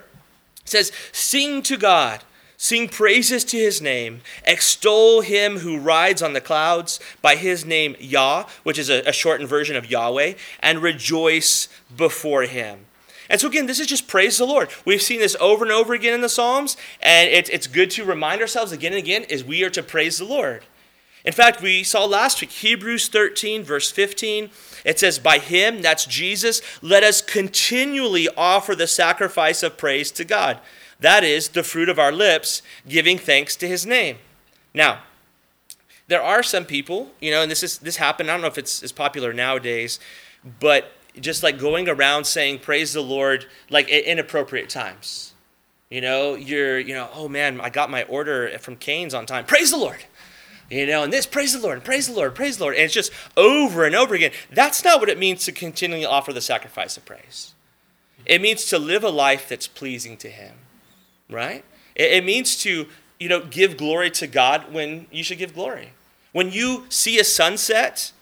[0.67, 2.23] says, Sing to God.
[2.59, 4.21] Sing praises to his name.
[4.45, 9.13] Extol him who rides on the clouds by his name Yah, which is a, a,
[9.13, 12.85] shortened version of Yahweh, and rejoice before him.
[13.31, 14.69] And so, again, this is just praise the Lord.
[14.85, 18.05] We've seen this over and over again in the Psalms, and it, it's good to
[18.05, 20.63] remind ourselves again and again is we are to praise the Lord.
[21.25, 24.51] In fact, we saw last week, Hebrews 13, verse 15.
[24.85, 30.25] It says, By him, that's Jesus, let us continually offer the sacrifice of praise to
[30.25, 30.59] God.
[30.99, 34.19] That is the fruit of our lips, giving thanks to his name.
[34.75, 35.01] Now,
[36.09, 38.31] there are some people, you know, and this is this happened.
[38.31, 39.99] I don't know if it's as popular nowadays,
[40.61, 45.35] but just like going around saying praise the Lord like at inappropriate times.
[45.91, 49.45] You know, you're, you know, oh man, I got my order from Cane's on time.
[49.45, 50.05] Praise the Lord.
[50.73, 52.77] You know, and this, praise the Lord, praise the Lord, praise the Lord.
[52.77, 54.31] And it's just over and over again.
[54.51, 57.53] That's not what it means to continually offer the sacrifice of praise.
[58.25, 60.55] It means to live a life that's pleasing to Him,
[61.29, 61.63] right?
[61.95, 62.87] It, it means to,
[63.21, 65.91] you know, give glory to God when you should give glory.
[66.33, 68.13] When you see a sunset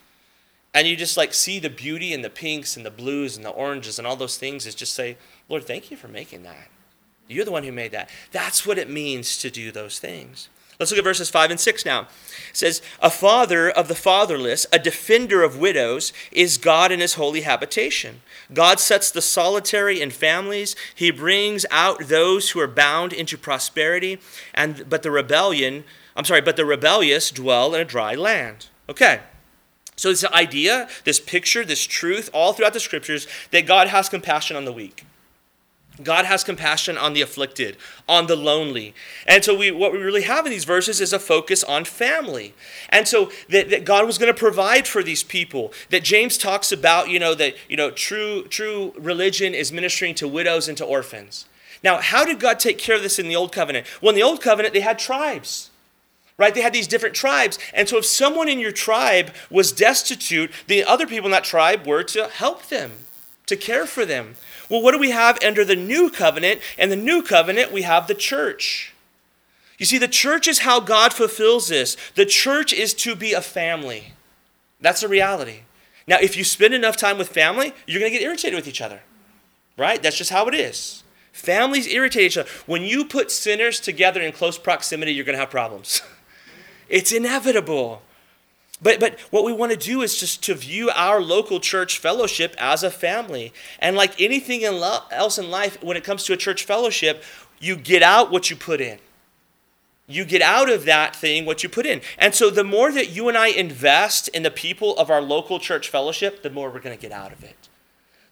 [0.75, 3.51] and you just like see the beauty and the pinks and the blues and the
[3.51, 5.17] oranges and all those things, is just say,
[5.49, 6.67] Lord, thank you for making that.
[7.29, 8.11] You're the one who made that.
[8.33, 10.49] That's what it means to do those things.
[10.81, 12.09] Let's look at verses 5 and 6 now.
[12.49, 17.15] It says, A father of the fatherless, a defender of widows, is God in his
[17.15, 18.23] holy habitation.
[18.55, 20.75] God sets the solitary in families.
[20.95, 24.21] He brings out those who are bound into prosperity,
[24.55, 25.85] and but the rebellion,
[26.17, 28.69] I'm sorry, but the rebellious dwell in a dry land.
[28.89, 29.21] Okay.
[29.97, 34.57] So this idea, this picture, this truth all throughout the scriptures that God has compassion
[34.57, 35.05] on the weak.
[36.03, 37.77] God has compassion on the afflicted,
[38.09, 38.95] on the lonely.
[39.27, 42.55] And so we what we really have in these verses is a focus on family.
[42.89, 45.73] And so that, that God was going to provide for these people.
[45.91, 50.29] That James talks about, you know, that you know, true true religion is ministering to
[50.29, 51.47] widows and to orphans.
[51.83, 53.87] Now, how did God take care of this in the old covenant?
[54.01, 55.71] Well, in the old covenant they had tribes.
[56.37, 56.55] Right?
[56.55, 57.59] They had these different tribes.
[57.75, 61.87] And so if someone in your tribe was destitute, the other people in that tribe
[61.87, 62.93] were to help them,
[63.45, 64.37] to care for them.
[64.71, 66.61] Well, what do we have under the new covenant?
[66.79, 68.95] And the new covenant, we have the church.
[69.79, 71.97] You see, the church is how God fulfills this.
[72.15, 74.13] The church is to be a family.
[74.81, 75.61] That's a reality.
[76.07, 78.81] Now, if you spend enough time with family, you're going to get irritated with each
[78.81, 79.01] other,
[79.77, 80.03] right?
[80.03, 81.03] That's just how it is.
[81.33, 82.49] Families irritate each other.
[82.67, 86.03] When you put sinners together in close proximity, you're going to have problems.
[86.89, 88.03] it's inevitable.
[88.83, 92.55] But, but what we want to do is just to view our local church fellowship
[92.59, 93.53] as a family.
[93.79, 97.23] And like anything in lo- else in life, when it comes to a church fellowship,
[97.59, 98.99] you get out what you put in.
[100.07, 102.01] You get out of that thing what you put in.
[102.19, 105.61] And so the more that you and I invest in the people of our local
[105.61, 107.60] church fellowship, the more we're going to get out of it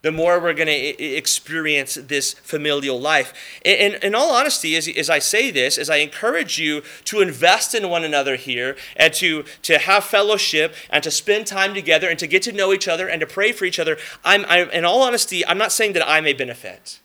[0.02, 3.34] the more we're going to experience this familial life.
[3.64, 7.74] And in all honesty, as, as I say this, as I encourage you to invest
[7.74, 12.18] in one another here and to, to have fellowship and to spend time together and
[12.20, 14.84] to get to know each other and to pray for each other, I'm, I'm in
[14.84, 17.00] all honesty, I'm not saying that I may benefit.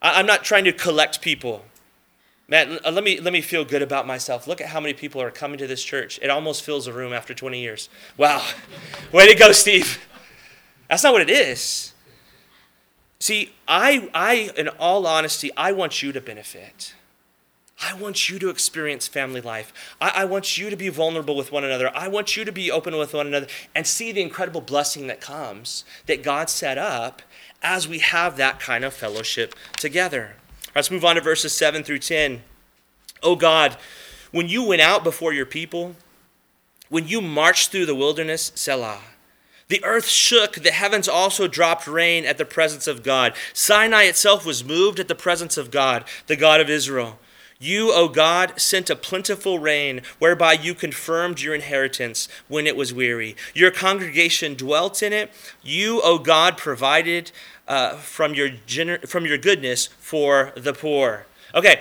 [0.00, 1.64] I'm not trying to collect people.
[2.48, 4.48] Man, uh, let me, let me feel good about myself.
[4.48, 6.18] Look at how many people are coming to this church.
[6.22, 7.88] It almost fills a room after 20 years.
[8.16, 8.44] Wow.
[9.12, 10.04] Way to go, Steve.
[10.90, 11.94] That's not what it is.
[13.20, 16.94] See, I, I, in all honesty, I want you to benefit.
[17.80, 19.72] I want you to experience family life.
[20.00, 21.90] I, I, want you to be vulnerable with one another.
[21.94, 25.20] I want you to be open with one another and see the incredible blessing that
[25.20, 27.22] comes that God set up
[27.62, 30.36] as we have that kind of fellowship together.
[30.74, 32.42] let's move on to verses 7 through 10.
[33.22, 33.76] Oh God,
[34.30, 35.94] when you went out before your people,
[36.88, 39.00] when you marched through the wilderness, Selah.
[39.70, 43.34] The earth shook, the heavens also dropped rain at the presence of God.
[43.54, 47.20] Sinai itself was moved at the presence of God, the God of Israel.
[47.60, 52.92] You, O God, sent a plentiful rain, whereby you confirmed your inheritance when it was
[52.92, 53.36] weary.
[53.54, 55.30] Your congregation dwelt in it.
[55.62, 57.30] You, O God, provided
[57.68, 61.26] uh, from, your gener- from your goodness for the poor.
[61.54, 61.80] Okay,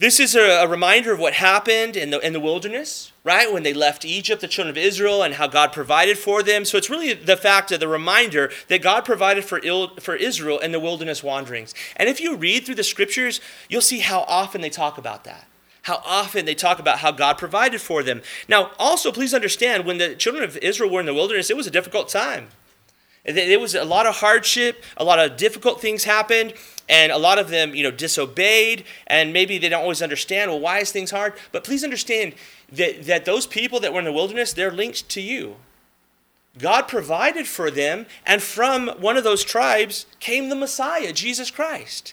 [0.00, 3.50] this is a, a, reminder of what happened in the, in the wilderness, right?
[3.50, 6.64] When they left Egypt, the children of Israel, and how God provided for them.
[6.66, 9.60] So it's really the fact of the reminder that God provided for,
[9.98, 11.74] for Israel in the wilderness wanderings.
[11.96, 15.48] And if you read through the scriptures, you'll see how often they talk about that.
[15.82, 18.22] How often they talk about how God provided for them.
[18.48, 21.66] Now, also, please understand, when the children of Israel were in the wilderness, it was
[21.66, 22.48] a difficult time.
[23.24, 26.52] There was a lot of hardship, a lot of difficult things happened,
[26.88, 30.60] and a lot of them, you know, disobeyed, and maybe they don't always understand, well,
[30.60, 31.32] why is things hard?
[31.50, 32.34] But please understand
[32.70, 35.56] that, that those people that were in the wilderness, they're linked to you.
[36.58, 42.12] God provided for them, and from one of those tribes came the Messiah, Jesus Christ.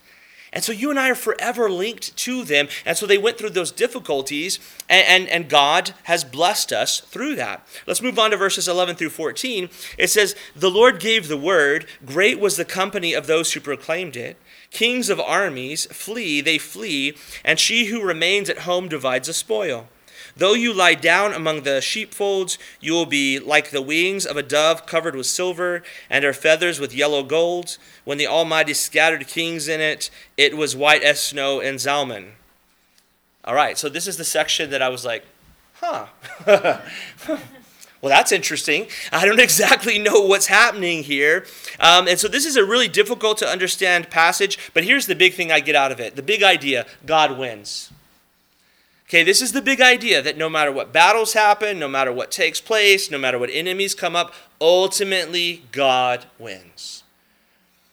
[0.54, 2.68] And so you and I are forever linked to them.
[2.86, 4.60] And so they went through those difficulties,
[4.90, 7.66] and, and, and, God has blessed us through that.
[7.88, 9.70] Let's move on to verses 11 through 14.
[9.98, 14.18] It says, The Lord gave the word, great was the company of those who proclaimed
[14.18, 14.38] it.
[14.72, 19.88] Kings of armies flee, they flee, and she who remains at home divides a spoil.
[20.36, 24.44] Though you lie down among the sheepfolds, you will be like the wings of a
[24.44, 27.78] dove covered with silver, and her feathers with yellow gold.
[28.04, 32.32] When the Almighty scattered kings in it, it was white as snow in Zalmon.
[33.44, 35.26] All right, so this is the section that I was like,
[35.82, 36.08] huh.
[36.48, 37.40] well,
[38.04, 38.88] that's interesting.
[39.12, 41.46] I don't exactly know what's happening here.
[41.80, 45.34] Um, and so this is a really difficult to understand passage, but here's the big
[45.34, 47.92] thing I get out of it the big idea God wins.
[49.12, 52.32] Okay, this is the big idea that no matter what battles happen, no matter what
[52.32, 57.04] takes place, no matter what enemies come up, ultimately God wins.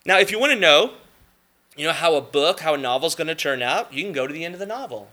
[0.07, 0.93] Now, if you want to know,
[1.77, 4.13] you know how a book, how a novel is going to turn out, you can
[4.13, 5.09] go to the end of the novel.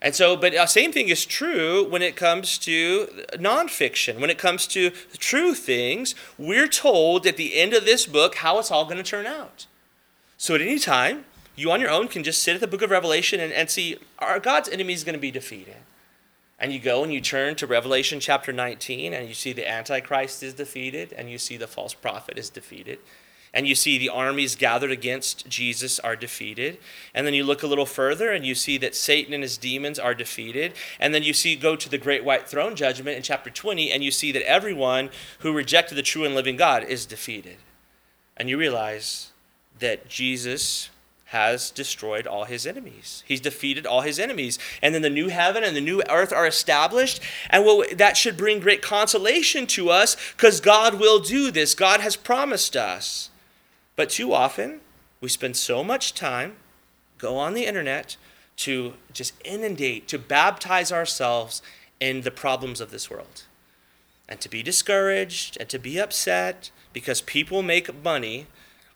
[0.00, 4.18] And so, but the same thing is true when it comes to nonfiction.
[4.18, 8.58] When it comes to true things, we're told at the end of this book how
[8.58, 9.66] it's all going to turn out.
[10.38, 12.90] So at any time, you on your own can just sit at the book of
[12.90, 15.76] Revelation and, and see are God's enemies going to be defeated?
[16.58, 20.42] And you go and you turn to Revelation chapter 19 and you see the Antichrist
[20.42, 23.00] is defeated and you see the false prophet is defeated.
[23.54, 26.78] And you see the armies gathered against Jesus are defeated.
[27.12, 29.98] And then you look a little further and you see that Satan and his demons
[29.98, 30.72] are defeated.
[30.98, 34.02] And then you see go to the great white throne judgment in chapter 20 and
[34.02, 35.10] you see that everyone
[35.40, 37.56] who rejected the true and living God is defeated.
[38.36, 39.32] And you realize
[39.80, 40.90] that Jesus
[41.32, 43.24] has destroyed all his enemies.
[43.26, 44.58] He's defeated all his enemies.
[44.82, 47.22] And then the new heaven and the new earth are established.
[47.48, 51.74] And well, that should bring great consolation to us because God will do this.
[51.74, 53.30] God has promised us.
[53.96, 54.80] But too often,
[55.22, 56.56] we spend so much time,
[57.16, 58.18] go on the internet,
[58.58, 61.62] to just inundate, to baptize ourselves
[61.98, 63.44] in the problems of this world.
[64.28, 68.48] And to be discouraged and to be upset because people make money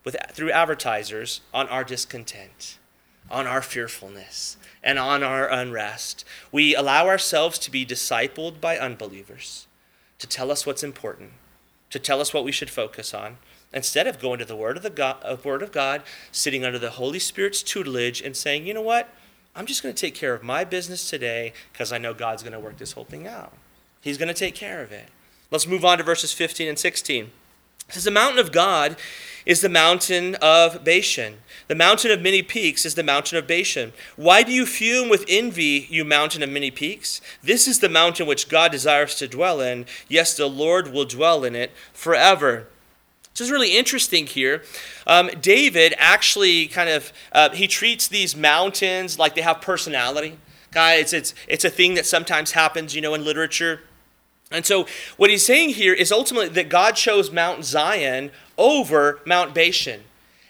[0.07, 2.79] with, through advertisers on our discontent,
[3.29, 6.25] on our fearfulness, and on our unrest.
[6.53, 9.67] We allow ourselves to be discipled by unbelievers
[10.21, 11.33] to tell us what's important,
[11.91, 13.39] to tell us what we should focus on,
[13.73, 16.79] instead of going to the Word of, the God, uh, Word of God, sitting under
[16.79, 19.13] the Holy Spirit's tutelage, and saying, you know what?
[19.57, 22.53] I'm just going to take care of my business today because I know God's going
[22.53, 23.53] to work this whole thing out.
[24.01, 25.09] He's going to take care of it.
[25.51, 27.33] Let's move on to verses 15 and 16.
[27.89, 28.97] Says, The mountain of God
[29.45, 31.39] is the mountain of Bashan.
[31.69, 33.93] The mountain of many peaks is the mountain of Bashan.
[34.17, 37.21] Why do you fume with envy, you mountain of many peaks?
[37.43, 39.87] This is the mountain which God desires to dwell in.
[40.09, 42.69] Yes, the Lord will dwell in it forever.
[43.33, 44.63] This is really interesting here.
[45.07, 50.39] Um, David actually kind of uh, he treats these mountains like they have personality.
[50.73, 53.83] Guys, it's, it's it's a thing that sometimes happens, you know, in literature.
[54.51, 54.87] And so,
[55.17, 60.03] what he's saying here is ultimately that God chose Mount Zion over Mount Bashan.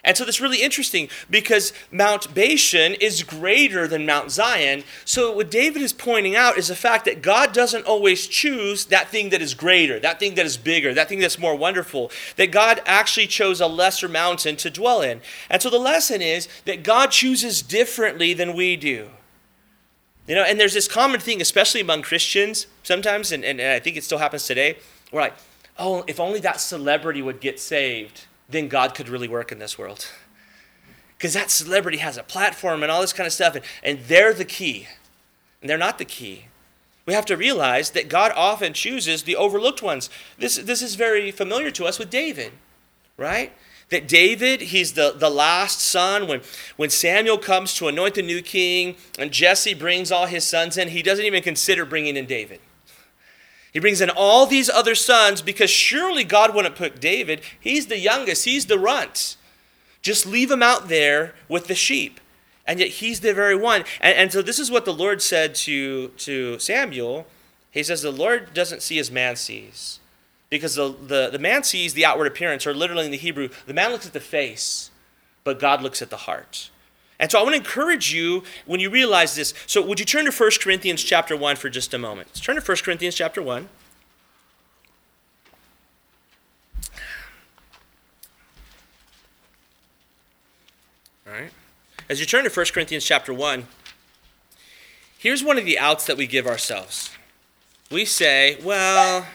[0.06, 4.84] And so that's really interesting because Mount Bashan is greater than Mount Zion.
[5.04, 9.08] So what David is pointing out is the fact that God doesn't always choose that
[9.08, 12.12] thing that is greater, that thing that is bigger, that thing that's more wonderful.
[12.36, 15.22] That God actually chose a lesser mountain to dwell in.
[15.50, 19.10] And so the lesson is that God chooses differently than we do.
[20.26, 23.78] You know, and there's this common thing, especially among Christians sometimes, and, and, and I
[23.78, 24.76] think it still happens today.
[25.12, 25.34] We're like,
[25.78, 29.78] oh, if only that celebrity would get saved, then God could really work in this
[29.78, 30.06] world.
[31.16, 34.34] Because that celebrity has a platform and all this kind of stuff, and, and they're
[34.34, 34.88] the key.
[35.60, 36.46] And they're not the key.
[37.06, 40.10] We have to realize that God often chooses the overlooked ones.
[40.38, 42.52] This, this is very familiar to us with David,
[43.16, 43.52] right?
[43.90, 46.26] That David, he's the, the last son.
[46.26, 46.40] When,
[46.76, 50.88] when Samuel comes to anoint the new king and Jesse brings all his sons in,
[50.88, 52.60] he doesn't even consider bringing in David.
[53.72, 57.42] He brings in all these other sons because surely God wouldn't put David.
[57.60, 59.36] He's the youngest, he's the runt.
[60.02, 62.20] Just leave him out there with the sheep.
[62.66, 63.84] And yet he's the very one.
[64.00, 67.26] And, and so this is what the Lord said to, to Samuel.
[67.70, 70.00] He says, The Lord doesn't see as man sees.
[70.56, 73.74] Because the, the, the man sees the outward appearance, or literally in the Hebrew, the
[73.74, 74.90] man looks at the face,
[75.44, 76.70] but God looks at the heart.
[77.18, 79.54] And so I want to encourage you when you realize this.
[79.66, 82.28] So would you turn to 1 Corinthians chapter 1 for just a moment?
[82.28, 83.68] Let's turn to 1 Corinthians chapter 1.
[91.26, 91.50] All right.
[92.08, 93.66] As you turn to 1 Corinthians chapter 1,
[95.18, 97.10] here's one of the outs that we give ourselves.
[97.90, 99.26] We say, well,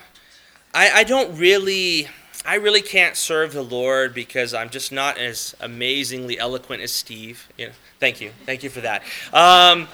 [0.73, 2.07] I, I don't really
[2.45, 7.47] I really can't serve the Lord because I'm just not as amazingly eloquent as Steve.
[7.57, 9.03] You know, thank you, thank you for that.
[9.31, 9.87] Um,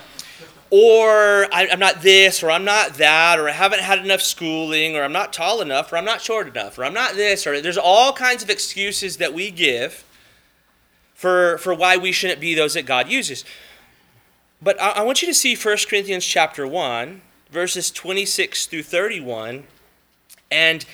[0.69, 4.95] or I, am not this, or I'm not that, or I haven't had enough schooling,
[4.95, 7.61] or I'm not tall enough, or I'm not short enough, or I'm not this, or
[7.61, 10.05] there's all kinds of excuses that we give
[11.13, 13.43] for for why we shouldn't be those that God uses.
[14.61, 19.65] But I, I want you to see 1 Corinthians chapter one, verses 26 through 31,
[20.51, 20.85] and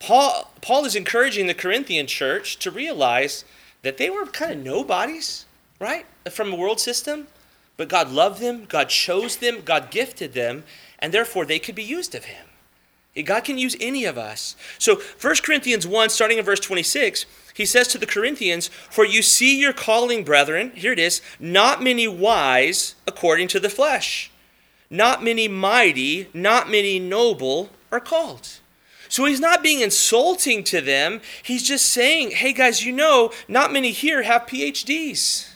[0.00, 3.44] Paul, Paul is encouraging the Corinthian church to realize
[3.82, 5.46] that they were kind of nobodies,
[5.78, 7.28] right, from a world system.
[7.76, 10.64] But God loved them, God chose them, God gifted them,
[10.98, 12.46] and therefore they could be used of Him.
[13.24, 14.56] God can use any of us.
[14.78, 19.22] So 1 Corinthians 1, starting in verse 26, he says to the Corinthians, For you
[19.22, 24.30] see your calling, brethren, here it is, not many wise according to the flesh,
[24.90, 28.58] not many mighty, not many noble are called.
[29.14, 31.20] So he's not being insulting to them.
[31.44, 35.50] He's just saying, hey guys, you know, not many here have PhDs.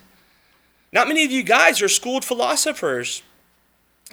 [0.92, 3.24] Not many of you guys are schooled philosophers.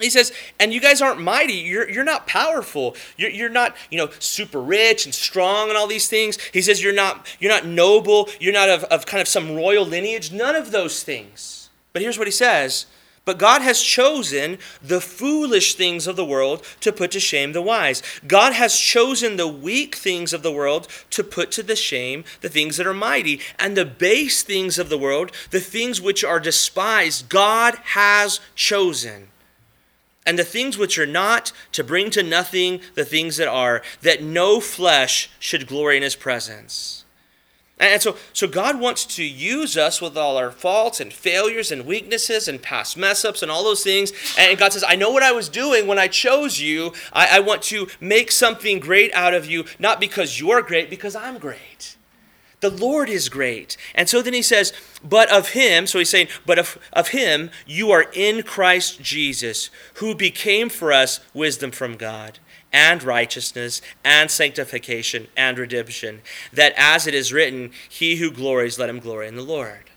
[0.01, 1.53] He says, and you guys aren't mighty.
[1.53, 2.95] You're, you're not powerful.
[3.17, 6.39] You're, you're not, you know, super rich and strong and all these things.
[6.51, 8.29] He says you're not, you're not noble.
[8.39, 10.31] You're not of, of kind of some royal lineage.
[10.31, 11.69] None of those things.
[11.93, 12.87] But here's what he says
[13.25, 17.61] but God has chosen the foolish things of the world to put to shame the
[17.61, 18.01] wise.
[18.25, 22.49] God has chosen the weak things of the world to put to the shame the
[22.49, 23.41] things that are mighty.
[23.57, 29.29] And the base things of the world, the things which are despised, God has chosen.
[30.25, 34.23] And the things which are not, to bring to nothing the things that are, that
[34.23, 37.04] no flesh should glory in his presence.
[37.77, 41.85] And so, so God wants to use us with all our faults and failures and
[41.85, 44.13] weaknesses and past mess ups and all those things.
[44.37, 46.93] And God says, I know what I was doing when I chose you.
[47.11, 51.17] I, I want to make something great out of you, not because you're great, because
[51.17, 51.97] I'm great.
[52.65, 53.77] The Lord is great.
[53.93, 57.51] And so then he says, But of him, so he's saying, But of, of him
[57.67, 62.39] you are in Christ Jesus, who became for us wisdom from God
[62.73, 68.89] and righteousness and sanctification and redemption, that as it is written, He who glories, let
[68.89, 69.91] him glory in the Lord.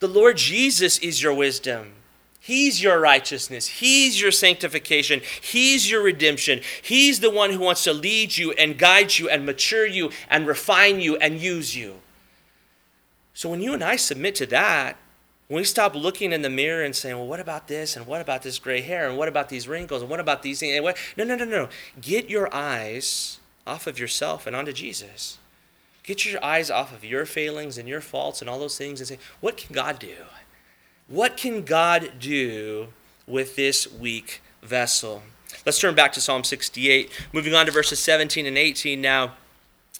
[0.00, 1.94] The Lord Jesus is your wisdom.
[2.44, 3.66] He's your righteousness.
[3.66, 5.22] He's your sanctification.
[5.40, 6.60] He's your redemption.
[6.82, 10.46] He's the one who wants to lead you and guide you and mature you and
[10.46, 12.02] refine you and use you.
[13.32, 14.98] So when you and I submit to that,
[15.48, 17.96] when we stop looking in the mirror and saying, well, what about this?
[17.96, 19.08] And what about this gray hair?
[19.08, 20.02] And what about these wrinkles?
[20.02, 20.74] And what about these things?
[20.74, 20.98] And what?
[21.16, 21.70] No, no, no, no.
[21.98, 25.38] Get your eyes off of yourself and onto Jesus.
[26.02, 29.08] Get your eyes off of your failings and your faults and all those things and
[29.08, 30.26] say, what can God do?
[31.08, 32.88] What can God do
[33.26, 35.22] with this weak vessel?
[35.66, 37.10] Let's turn back to Psalm 68.
[37.30, 39.34] Moving on to verses 17 and 18 now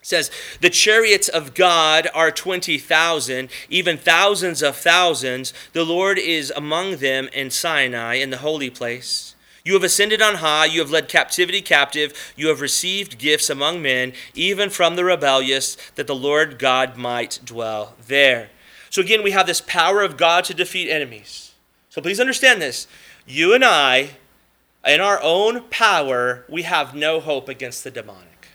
[0.00, 0.30] says,
[0.62, 5.52] The chariots of God are 20,000, even thousands of thousands.
[5.74, 9.34] The Lord is among them in Sinai, in the holy place.
[9.62, 13.82] You have ascended on high, you have led captivity captive, you have received gifts among
[13.82, 18.48] men, even from the rebellious, that the Lord God might dwell there.
[18.94, 21.50] So again, we have this power of God to defeat enemies.
[21.90, 22.86] So please understand this.
[23.26, 24.10] You and I,
[24.86, 28.50] in our own power, we have no hope against the demonic.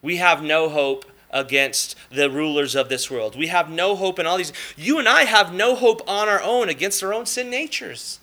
[0.00, 3.36] We have no hope against the rulers of this world.
[3.36, 4.54] We have no hope in all these.
[4.74, 8.20] You and I have no hope on our own against our own sin natures,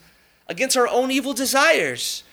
[0.47, 2.23] against our own evil desires.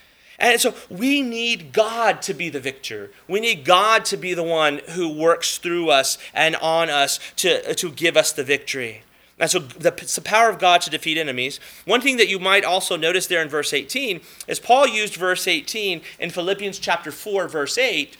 [0.42, 3.10] And so we need God to be the victor.
[3.28, 7.74] We need God to be the one who works through us and on us to,
[7.74, 9.04] to give us the victory.
[9.38, 11.60] And so the, the power of God to defeat enemies.
[11.84, 15.46] One thing that you might also notice there in verse 18 is Paul used verse
[15.46, 18.16] 18 in Philippians chapter 4, verse 8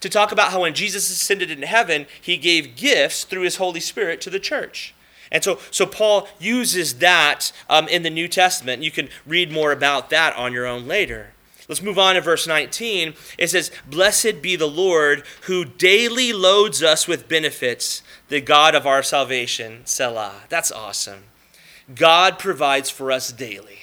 [0.00, 3.80] to talk about how when Jesus ascended into heaven, he gave gifts through his Holy
[3.80, 4.94] Spirit to the church.
[5.32, 8.82] And so, so Paul uses that um, in the New Testament.
[8.82, 11.32] You can read more about that on your own later.
[11.68, 13.14] Let's move on to verse 19.
[13.38, 18.86] It says, Blessed be the Lord who daily loads us with benefits, the God of
[18.86, 19.82] our salvation.
[19.84, 20.44] Selah.
[20.48, 21.24] That's awesome.
[21.94, 23.78] God provides for us daily.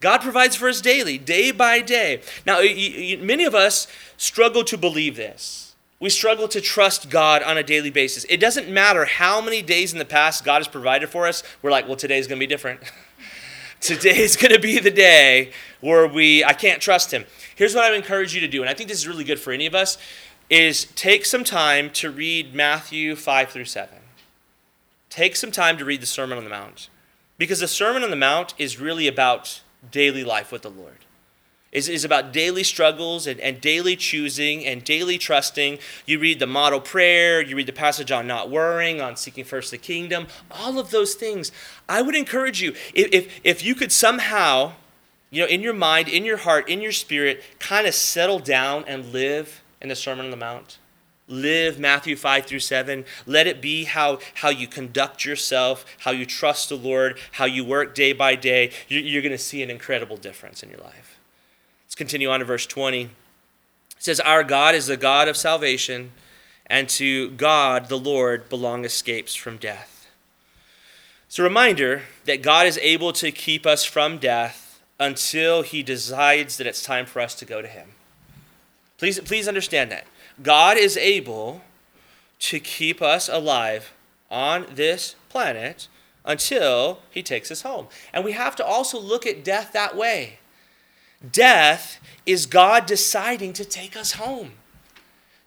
[0.00, 2.20] God provides for us daily, day by day.
[2.44, 5.74] Now, many of us struggle to believe this.
[5.98, 8.24] We struggle to trust God on a daily basis.
[8.28, 11.42] It doesn't matter how many days in the past God has provided for us.
[11.62, 12.80] We're like, well, today's going to be different.
[13.80, 17.24] Today's going to be the day where we I can't trust him.
[17.54, 19.38] Here's what I would encourage you to do, and I think this is really good
[19.38, 19.98] for any of us,
[20.50, 23.98] is take some time to read Matthew 5 through 7.
[25.08, 26.88] Take some time to read the Sermon on the Mount.
[27.38, 31.05] Because the Sermon on the Mount is really about daily life with the Lord.
[31.72, 35.78] Is, is about daily struggles and, and daily choosing and daily trusting.
[36.06, 39.72] You read the model prayer, you read the passage on not worrying, on seeking first
[39.72, 41.52] the kingdom, all of those things.
[41.88, 44.72] I would encourage you, if, if, if you could somehow,
[45.30, 48.84] you know, in your mind, in your heart, in your spirit, kind of settle down
[48.86, 50.78] and live in the Sermon on the Mount
[51.28, 56.24] live matthew 5 through 7 let it be how, how you conduct yourself how you
[56.24, 59.70] trust the lord how you work day by day you're, you're going to see an
[59.70, 61.15] incredible difference in your life
[61.96, 63.10] continue on to verse 20 it
[63.98, 66.12] says our god is the god of salvation
[66.66, 70.08] and to god the lord belong escapes from death
[71.26, 76.56] it's a reminder that god is able to keep us from death until he decides
[76.56, 77.90] that it's time for us to go to him
[78.98, 80.06] please, please understand that
[80.42, 81.62] God is able
[82.40, 83.92] to keep us alive
[84.30, 85.88] on this planet
[86.24, 87.86] until he takes us home.
[88.12, 90.38] And we have to also look at death that way.
[91.32, 94.52] Death is God deciding to take us home.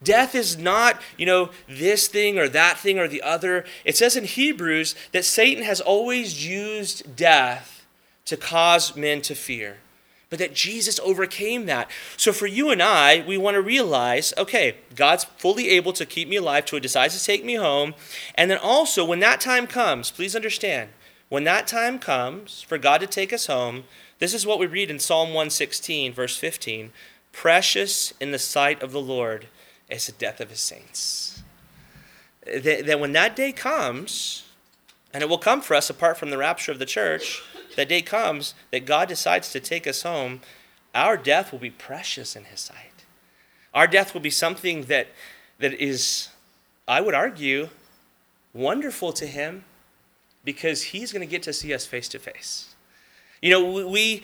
[0.02, 3.66] Death is not, you know, this thing or that thing or the other.
[3.84, 7.86] It says in Hebrews that Satan has always used death
[8.26, 9.78] to cause men to fear
[10.30, 11.90] but that Jesus overcame that.
[12.16, 16.28] So for you and I, we want to realize okay, God's fully able to keep
[16.28, 17.96] me alive till He decides to take me home.
[18.36, 20.90] And then also, when that time comes, please understand,
[21.30, 23.84] when that time comes for God to take us home,
[24.20, 26.92] this is what we read in Psalm 116, verse 15
[27.32, 29.48] Precious in the sight of the Lord
[29.90, 31.42] is the death of His saints.
[32.46, 34.44] That, that when that day comes,
[35.14, 37.42] and it will come for us apart from the rapture of the church,
[37.76, 40.42] that day comes that God decides to take us home,
[40.94, 43.06] our death will be precious in His sight.
[43.74, 45.08] Our death will be something that,
[45.60, 46.30] that is,
[46.88, 47.70] I would argue,
[48.54, 49.64] wonderful to Him
[50.44, 52.69] because He's going to get to see us face to face.
[53.42, 54.24] You know, we,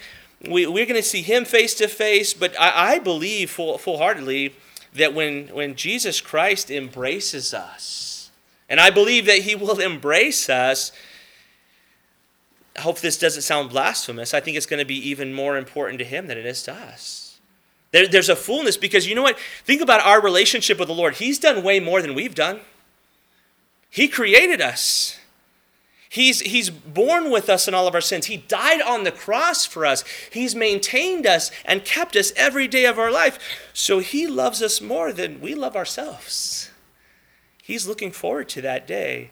[0.49, 4.55] we, we're going to see Him face to face, but I, I believe full, full-heartedly
[4.93, 8.32] that when, when Jesus Christ embraces us,
[8.68, 10.91] and I believe that He will embrace us,
[12.78, 14.34] I hope this doesn't sound blasphemous.
[14.34, 16.74] I think it's going to be even more important to him than it is to
[16.74, 17.39] us.
[17.91, 19.39] There, there's a fullness because you know what?
[19.63, 21.16] Think about our relationship with the Lord.
[21.16, 22.59] He's done way more than we've done.
[23.89, 25.18] He created us.
[26.10, 28.28] He's, he's borne with us in all of our sins.
[28.28, 30.03] He died on the cross for us.
[30.32, 33.39] He's maintained us and kept us every day of our life.
[33.74, 36.70] So he loves us more than we love ourselves.
[37.62, 39.32] He's looking forward to that day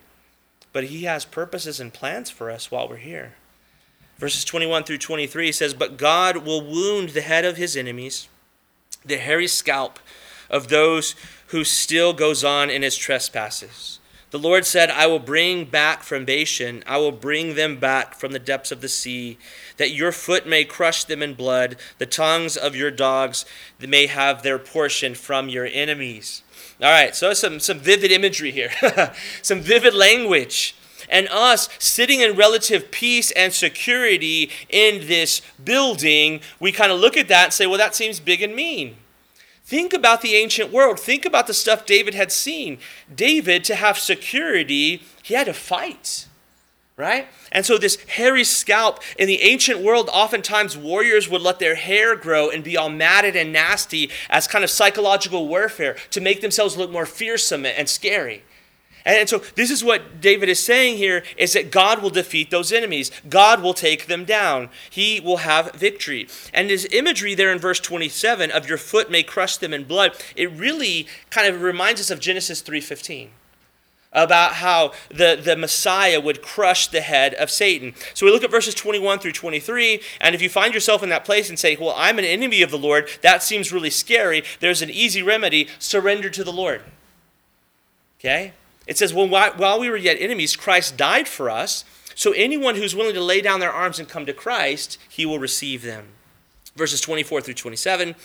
[0.74, 3.36] but He has purposes and plans for us while we're here.
[4.18, 8.28] Verses 21 through 23 says, But God will wound the head of His enemies,
[9.06, 10.00] the hairy scalp
[10.50, 11.16] of those
[11.48, 14.00] who still goes on in his trespasses.
[14.34, 18.32] The Lord said, I will bring back from Bashan, I will bring them back from
[18.32, 19.38] the depths of the sea,
[19.78, 23.46] that your foot may crush them in blood, the tongues of your dogs
[23.80, 26.42] may have their portion from your enemies.
[26.82, 28.72] All right, so some, some vivid imagery here,
[29.44, 30.76] some vivid language.
[31.10, 37.18] And us sitting in relative peace and security in this building, we kind of look
[37.18, 38.96] at that and say, well, that seems big and mean.
[39.66, 41.00] Think about the ancient world.
[41.00, 42.80] Think about the stuff David had seen.
[43.14, 46.28] David, to have security, he had to fight,
[46.98, 47.28] right?
[47.50, 52.18] And so, this hairy scalp in the ancient world, oftentimes warriors would let their hair
[52.18, 56.76] grow and be all matted and nasty as kind of psychological warfare to make themselves
[56.76, 58.44] look more fearsome and scary.
[59.06, 62.72] And so this is what David is saying here is that God will defeat those
[62.72, 63.12] enemies.
[63.28, 64.70] God will take them down.
[64.90, 66.28] He will have victory.
[66.54, 70.16] And his imagery there in verse 27 of your foot may crush them in blood,
[70.36, 73.30] it really kind of reminds us of Genesis 3:15
[74.14, 77.96] about how the, the Messiah would crush the head of Satan.
[78.14, 81.26] So we look at verses 21 through 23, and if you find yourself in that
[81.26, 84.84] place and say, Well, I'm an enemy of the Lord, that seems really scary, there's
[84.84, 86.84] an easy remedy surrender to the Lord.
[88.20, 88.54] Okay?
[88.88, 91.86] It says, well, while we were yet enemies, Christ died for us.
[92.16, 95.40] So anyone who's willing to lay down their arms and come to Christ, he will
[95.40, 96.10] receive them.
[96.76, 98.16] Verses 24 through 27,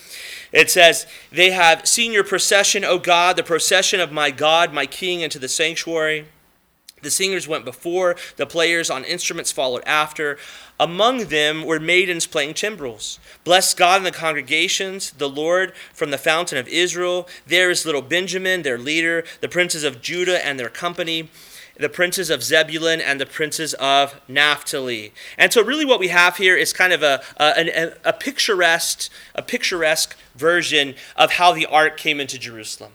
[0.52, 4.86] it says, They have seen your procession, O God, the procession of my God, my
[4.86, 6.26] King, into the sanctuary.
[7.02, 10.38] The singers went before, the players on instruments followed after.
[10.80, 13.18] Among them were maidens playing timbrels.
[13.44, 17.28] Bless God in the congregations, the Lord from the fountain of Israel.
[17.46, 21.28] There is little Benjamin, their leader, the princes of Judah and their company,
[21.78, 25.12] the princes of Zebulun and the princes of Naphtali.
[25.36, 29.42] And so, really, what we have here is kind of a, a, a picturesque, a
[29.42, 32.92] picturesque version of how the ark came into Jerusalem.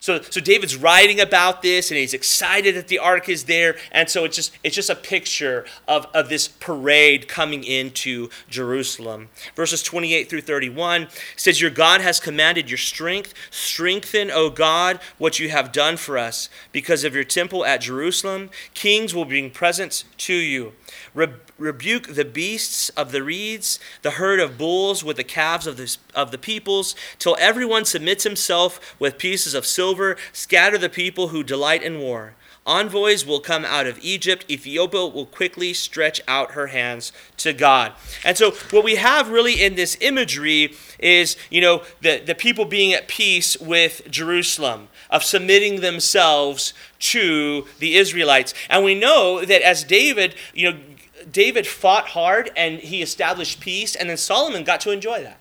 [0.00, 3.76] So, so David's writing about this and he's excited that the ark is there.
[3.92, 9.28] And so it's just, it's just a picture of, of this parade coming into Jerusalem.
[9.54, 13.34] Verses 28 through 31 says, Your God has commanded your strength.
[13.50, 16.48] Strengthen, O God, what you have done for us.
[16.72, 20.72] Because of your temple at Jerusalem, kings will bring presents to you.
[21.14, 25.76] Re- rebuke the beasts of the reeds, the herd of bulls with the calves of
[25.76, 30.16] the, of the peoples, till everyone submits himself with pieces of silver.
[30.32, 32.34] Scatter the people who delight in war.
[32.66, 34.44] Envoys will come out of Egypt.
[34.48, 37.92] Ethiopia will quickly stretch out her hands to God.
[38.22, 42.66] And so, what we have really in this imagery is, you know, the, the people
[42.66, 48.52] being at peace with Jerusalem, of submitting themselves to the Israelites.
[48.68, 50.78] And we know that as David, you know,
[51.30, 55.38] David fought hard and he established peace, and then Solomon got to enjoy that.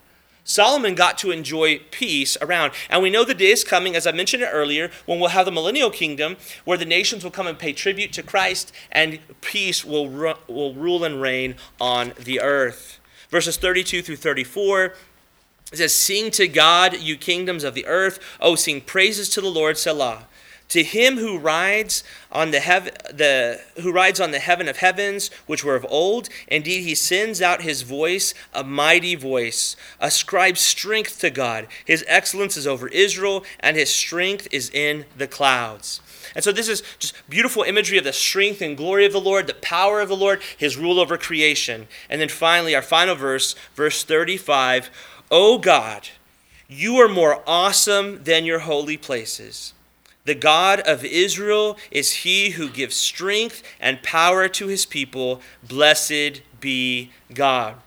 [0.49, 2.73] Solomon got to enjoy peace around.
[2.89, 5.51] And we know the day is coming, as I mentioned earlier, when we'll have the
[5.51, 10.09] millennial kingdom where the nations will come and pay tribute to Christ and peace will,
[10.09, 12.99] ru- will rule and reign on the earth.
[13.29, 14.95] Verses 32 through 34
[15.71, 18.19] it says, Sing to God, you kingdoms of the earth.
[18.41, 20.25] Oh, sing praises to the Lord, Selah.
[20.69, 25.31] To him who rides on the, heaven, the who rides on the heaven of heavens,
[25.47, 29.75] which were of old, indeed he sends out his voice, a mighty voice.
[29.99, 31.67] Ascribe strength to God.
[31.85, 36.01] His excellence is over Israel, and his strength is in the clouds.
[36.35, 39.47] And so this is just beautiful imagery of the strength and glory of the Lord,
[39.47, 41.87] the power of the Lord, his rule over creation.
[42.11, 44.91] And then finally, our final verse, verse 35
[45.31, 46.09] O God,
[46.67, 49.73] you are more awesome than your holy places.
[50.29, 55.41] The God of Israel is he who gives strength and power to his people.
[55.67, 57.77] Blessed be God.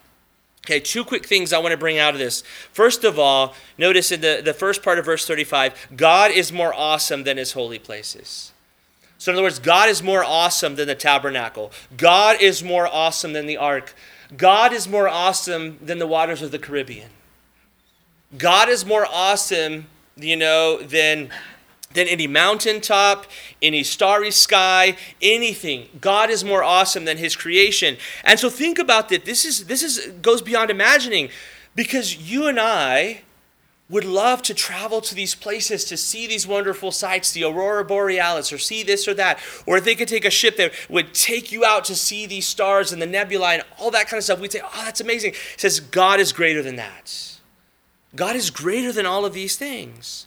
[0.66, 2.42] Okay, two quick things I want to bring out of this.
[2.72, 6.74] First of all, notice in the, the first part of verse 35, God is more
[6.74, 8.50] awesome than his holy places.
[9.18, 11.70] So, in other words, God is more awesome than the tabernacle.
[11.96, 13.94] God is more awesome than the ark.
[14.36, 17.10] God is more awesome than the waters of the Caribbean.
[18.36, 19.86] God is more awesome,
[20.16, 21.30] you know, than
[21.94, 23.26] than any mountaintop,
[23.60, 25.88] any starry sky, anything.
[26.00, 27.96] God is more awesome than his creation.
[28.24, 29.24] And so think about that.
[29.24, 31.30] This is this is goes beyond imagining
[31.74, 33.22] because you and I
[33.92, 38.50] would love to travel to these places to see these wonderful sights, the aurora borealis,
[38.50, 39.38] or see this or that.
[39.66, 42.46] Or if they could take a ship that would take you out to see these
[42.46, 45.32] stars and the nebulae and all that kind of stuff, we'd say, oh, that's amazing.
[45.32, 47.38] It says God is greater than that.
[48.16, 50.26] God is greater than all of these things.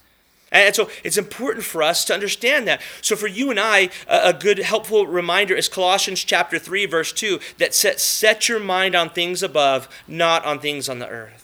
[0.56, 2.82] And so it's important for us to understand that.
[3.02, 7.40] So for you and I, a good, helpful reminder is Colossians chapter 3, verse 2,
[7.58, 11.42] that set, set your mind on things above, not on things on the earth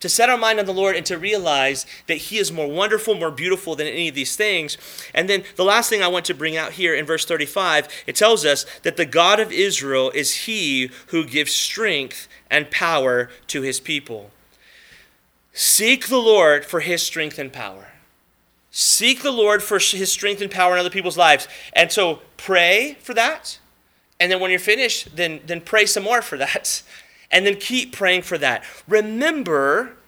[0.00, 3.14] to set our mind on the Lord and to realize that He is more wonderful,
[3.14, 4.78] more beautiful than any of these things.
[5.12, 8.14] And then the last thing I want to bring out here in verse 35, it
[8.14, 13.62] tells us that the God of Israel is He who gives strength and power to
[13.62, 14.30] His people.
[15.52, 17.87] Seek the Lord for His strength and power.
[18.78, 21.48] Seek the Lord for His strength and power in other people's lives.
[21.72, 23.58] And so pray for that.
[24.20, 26.82] And then when you're finished, then, then pray some more for that.
[27.30, 28.64] And then keep praying for that.
[28.88, 29.98] Remember,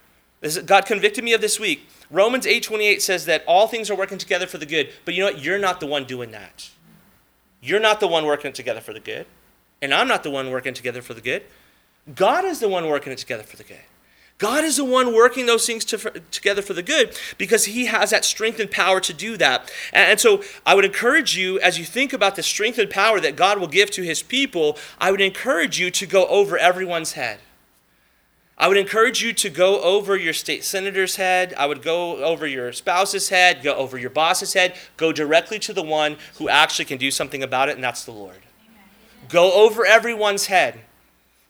[0.65, 1.87] God convicted me of this week.
[2.11, 4.89] Romans 8:28 says that all things are working together for the good.
[5.05, 5.43] But you know what?
[5.43, 6.71] You're not the one doing that.
[7.61, 9.27] You're not the one working together for the good.
[9.83, 11.43] And I'm not the one working together for the good.
[12.15, 13.85] God is the one working it together for the good.
[14.41, 17.87] God is the one working those things to, for, together for the good because He
[17.87, 19.71] has that strength and power to do that.
[19.93, 23.21] And, and, so I would encourage you, as you think about the strength and power
[23.21, 27.13] that God will give to His people, I would encourage you to go over everyone's
[27.13, 27.41] head.
[28.57, 31.55] I would encourage you to go over your state senator's head.
[31.59, 35.75] I would go over your spouse's head, go over your boss's head, go directly to
[35.75, 38.41] the one who actually can do something about it, and that's the Lord.
[39.29, 40.81] Go over everyone's head.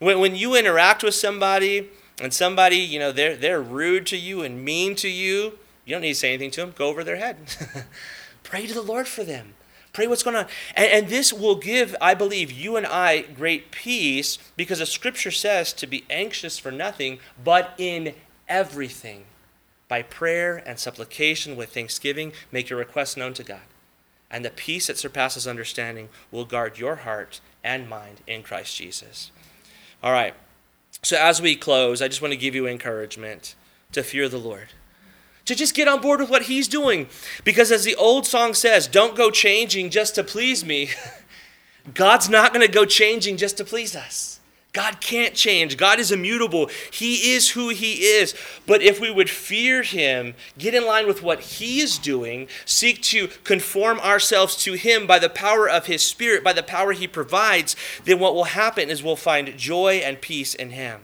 [0.01, 1.89] When, when you interact with somebody,
[2.21, 6.03] and somebody, you know, they're, they're rude to you and mean to you, you don't
[6.03, 6.75] need to say anything to them.
[6.77, 7.37] Go over their head.
[8.43, 9.55] Pray to the Lord for them.
[9.93, 10.47] Pray what's going on.
[10.77, 15.33] And, and this will give, I believe, you and I great peace because the scripture
[15.33, 18.15] says to be anxious for nothing, but in
[18.49, 19.25] everything.
[19.89, 23.63] By prayer and supplication with thanksgiving, make your requests known to God.
[24.31, 29.33] And the peace that surpasses understanding will guard your heart and mind in Christ Jesus.
[30.03, 30.35] All right.
[31.03, 33.55] So, as we close, I just want to give you encouragement
[33.93, 34.69] to fear the Lord,
[35.47, 37.09] to just get on board with what He's doing.
[37.45, 40.91] Because, as the old song says, don't go changing just to please me.
[41.95, 44.40] God's not going to go changing just to please us.
[44.73, 45.77] God can't change.
[45.77, 46.71] God is immutable.
[46.93, 48.35] He is who He is.
[48.67, 53.03] But if we would fear Him, get in line with what He is doing, seek
[53.03, 57.09] to conform ourselves to Him by the power of His Spirit, by the power He
[57.09, 61.01] provides, then what will happen is we'll find joy and peace in Him.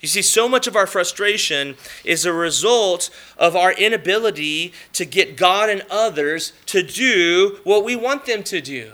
[0.00, 5.36] You see, so much of our frustration is a result of our inability to get
[5.36, 8.92] God and others to do what we want them to do.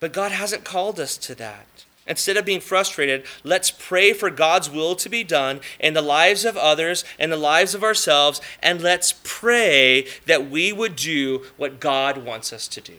[0.00, 1.66] But God hasn't called us to that.
[2.06, 6.44] Instead of being frustrated, let's pray for God's will to be done in the lives
[6.44, 11.80] of others and the lives of ourselves, and let's pray that we would do what
[11.80, 12.96] God wants us to do.